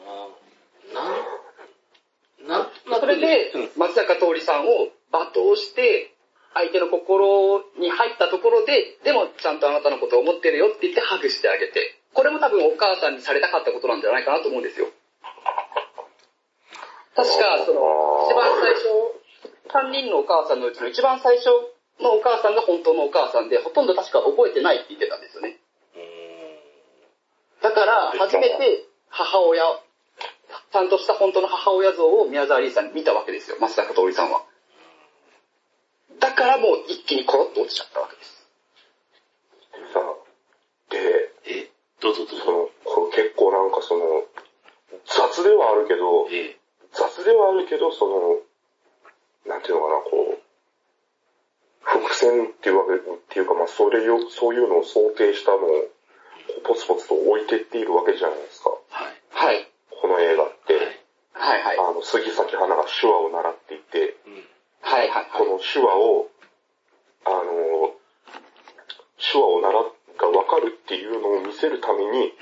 [2.47, 6.12] なん、なそれでうん、松坂桃李さんを罵倒して、
[6.55, 11.97] 相手の心に入ったところで、でもちゃんとあなたのことを思ってるよって言ってハグしてあげて。
[12.16, 14.89] これも多分お母さんにされたかったことなんじゃないかなと思うんですよ。
[17.16, 19.16] 確か、その、一番最初、
[19.72, 21.48] 3人のお母さんのうちの一番最初
[21.98, 25.56] のお母さんが本当のお母さんで、ほとんど確か覚えてないって言ってたんですよね。
[27.62, 29.62] だから、初めて母親、
[30.72, 34.44] ちゃんとした本当の母親像を宮沢りえさんに見たわけですよ、松坂桃李さんは。
[36.20, 38.46] だからもう一気にコロッと落ちちゃったわけです。
[39.92, 40.00] さ、
[40.90, 42.44] で、え、どうぞどうぞ。
[42.44, 44.24] その、これ結構なんかその、
[45.06, 46.56] 雑ではあるけど、え
[46.97, 48.40] 雑ではあるけど、その、
[49.47, 50.42] なんていうのかな、こう、
[51.82, 55.61] 伏線っていうわけ、っていうか、まあ、それを、そういうのを想定したのを、
[56.64, 58.70] ポツポツと置いてっているわけじゃないですか。
[58.90, 59.14] はい。
[59.30, 59.68] はい。
[59.90, 60.74] この映画って、
[61.32, 61.78] はいはい。
[61.78, 64.44] あの、杉咲花が手話を習っていて、うん。
[64.80, 65.26] はいはいはい。
[65.32, 66.30] この手話を、
[67.24, 67.94] あの、
[69.18, 72.32] 手話を習っがわかるっていうのを見せるために、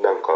[0.00, 0.28] なんか、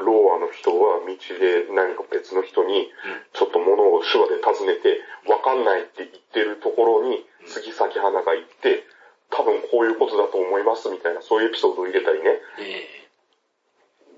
[0.00, 2.90] ローアの人は道で何か別の人に、
[3.32, 4.98] ちょっと物を手話で尋ねて、
[5.30, 8.82] わかんないって言ってるところに、杉咲花が行って、
[9.30, 13.04] 多分こういうことだと思いますみたいな、そういうエピソードを入れたりね、え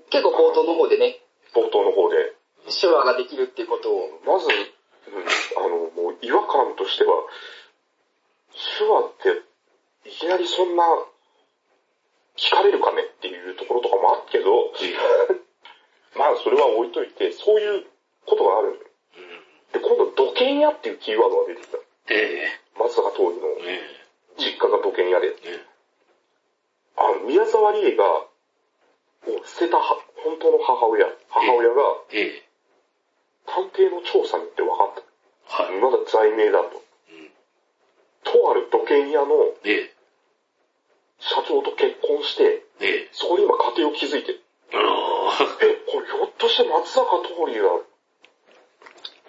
[0.09, 1.19] 結構冒頭の方でね、
[1.53, 2.33] 冒頭の方で。
[2.69, 7.23] 手話ができるっていうことを、まず、うんあの、もう違和感としては、
[8.77, 9.13] 手話っ
[10.03, 10.83] て、いきなりそんな、
[12.35, 14.71] 聞かれるかねっていうところとかもあるけど、
[16.15, 17.85] まあそれは置いといて、そういう
[18.25, 18.79] ことがあるのよ。
[19.73, 21.77] で、今度土建屋っていうキーワードが出てきた。
[22.09, 22.47] え
[22.79, 23.81] 松坂桃李のえ
[24.37, 25.27] 実家が土建屋で。
[25.43, 25.65] え
[26.97, 28.03] あの、宮沢りえが、
[29.27, 29.83] を捨てたは
[30.23, 31.81] 本当の母親、母親が
[32.11, 32.43] ええ
[33.45, 34.93] 探偵の調査に行って分かっ
[35.47, 35.63] た。
[35.63, 35.79] はい。
[35.79, 36.81] まだ罪名だと。
[37.11, 37.31] うん
[38.23, 39.93] とある土建屋のええ
[41.19, 44.43] 社長と結婚して、ええそこに今家庭を築いてる。
[44.73, 44.77] あ
[45.31, 45.65] あ。
[45.65, 47.69] え、これひょっとして松坂桃李が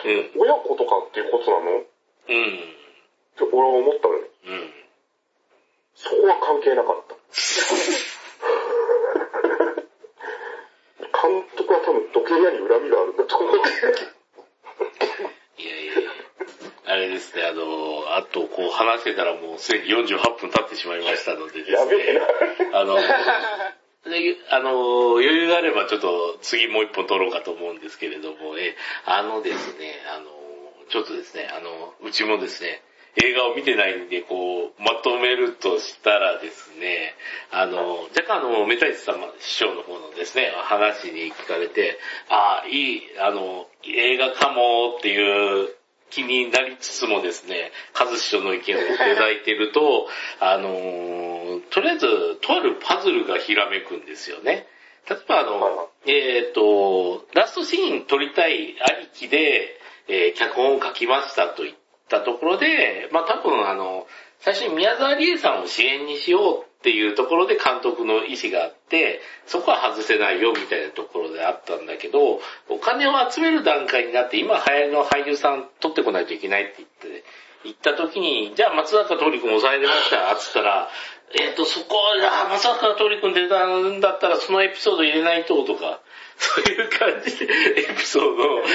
[0.04, 0.30] うん。
[0.38, 1.80] 親子とかっていうことなの？
[1.80, 1.84] っ
[2.26, 2.74] てうん。
[3.52, 4.20] 俺は思ったのよ。
[4.46, 4.72] うん。
[5.94, 7.16] そこは関係なかった。
[11.18, 13.56] 監督は多分土建屋に恨みがあるんだと思う。
[15.59, 15.92] いやいや
[16.86, 21.76] あれですね、あの、あとこう話してたらもうすでに48分経ってしまいましたのでですね。
[21.76, 22.14] やべえ
[22.70, 22.78] な。
[22.80, 23.02] あの、で
[24.50, 30.26] あの、余裕があればちょっと次もう一本撮ろうかと思うんですけれども、え、あのですね、あの、
[30.88, 32.82] ちょっとですね、あの、うちもですね、
[33.16, 37.14] 映画を見てないんで、こう、まとめるとしたらですね、
[37.50, 41.98] あの、若干あの、メタイス様、師匠の方のですね、話に聞かれて、
[42.28, 45.77] ああ、いい、あの、映画かもっていう
[46.11, 50.06] 気になりつつもですね、カズ師匠の意見をいただいていると、
[50.40, 51.28] あのー
[51.70, 52.06] とりあえず、
[52.40, 54.66] とあるパズルがひらめくんですよね。
[55.09, 59.78] 例えばあの、えっ、と、ラストシーン撮りたいありきで、
[60.09, 61.76] えー脚本を書きましたと言っ
[62.09, 64.06] たところで、まあ多分あの、
[64.40, 77.24] 最初に宮沢りえさんを支援にしようっていうところで監督の意思があって、そこは外せないよみたいなところであったんだけど、お金を集める段階になって、今流行りの俳優さん取ってこないといけないって言って、
[77.64, 80.88] 行った時に、じゃあ松坂桃李君抑えれました、つったら、
[81.34, 86.00] えっ、と、そこ、あ松坂桃李君出たんだったらそのエピソード入れないと、とか、
[86.38, 88.68] そういう感じでエピソードを増や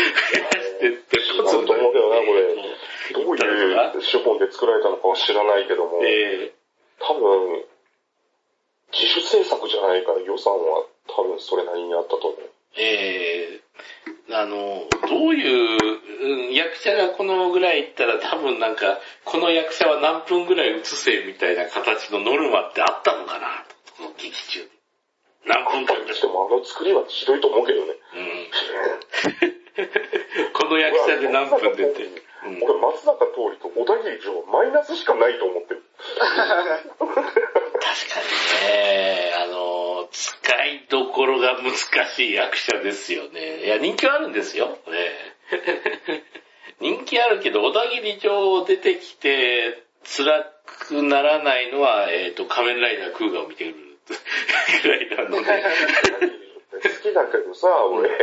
[0.51, 2.83] してって、と思うけどなこれ。
[3.13, 6.53] どういう手法で作られたのかは知らないけども、え
[6.99, 7.63] 多分、
[8.93, 12.41] 自主制作じゃないから予算は多分それなりにあったと思う。
[12.41, 12.45] ー、
[12.81, 15.77] えー、あの、どういう、
[16.23, 23.65] うん役者がこのぐらいいったら多分なんか、この役者は何分ぐらい映せみたいな形のノルマってあったのかな
[23.97, 24.69] この劇中で。
[25.45, 27.95] 何分間ででもあの作りはひどいと思うけどね。
[28.15, 28.47] うん。
[30.53, 32.03] この役者で何分出て。
[32.03, 35.84] うん俺、松坂桃李と小田切城マイナスしかないと思ってる。
[36.19, 36.43] 確か
[38.19, 38.25] に
[38.67, 41.73] ね、あの、使いどころが難
[42.07, 43.65] しい役者ですよね。
[43.65, 44.67] いや、人気はあるんですよ。
[44.67, 44.75] ね、
[46.79, 53.75] 人気あるけど、小田切城出てきて、辛くならないのは、えっ、と、仮面ライダークーガを見てる
[54.83, 55.63] ぐらいなので。
[56.83, 58.15] 好きだけどさ、俺、も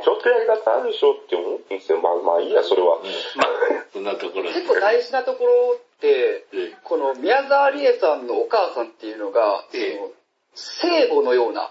[0.00, 2.00] うちょっとやり方あるでしょって思うんですよ。
[2.00, 2.98] まあまあいいや、それは。
[3.36, 3.46] まあ、
[3.92, 4.54] そんなところで。
[4.54, 10.10] 結構大事なところって、えこの宮沢りえさんのお母さんっていうのが、そええの
[10.54, 11.70] 聖母のような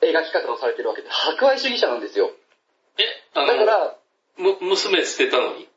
[0.00, 2.30] 描き方をされてるわけで、博愛主義者なんですよ。
[2.98, 3.02] え、
[3.34, 3.96] あの、だから、
[4.36, 5.68] む、娘捨てたのに？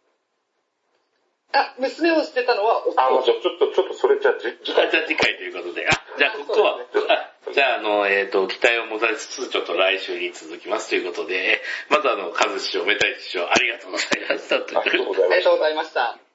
[1.53, 4.87] あ、娘を捨てたのはあ、もう夫ちょ、ちょっと、ちょっとそれじゃあ、じ次回。
[4.87, 5.87] あじゃあ次回ということで。
[5.87, 14.55] あ、じゃあここは、あじゃああの、えっ、と、期待を持たれつつ、ちょっと来週に続きますということで、まずあの、カズ師匠、メタイ師匠、ありがとうございました。
[14.57, 16.26] ありがとうございましたありがとうございました。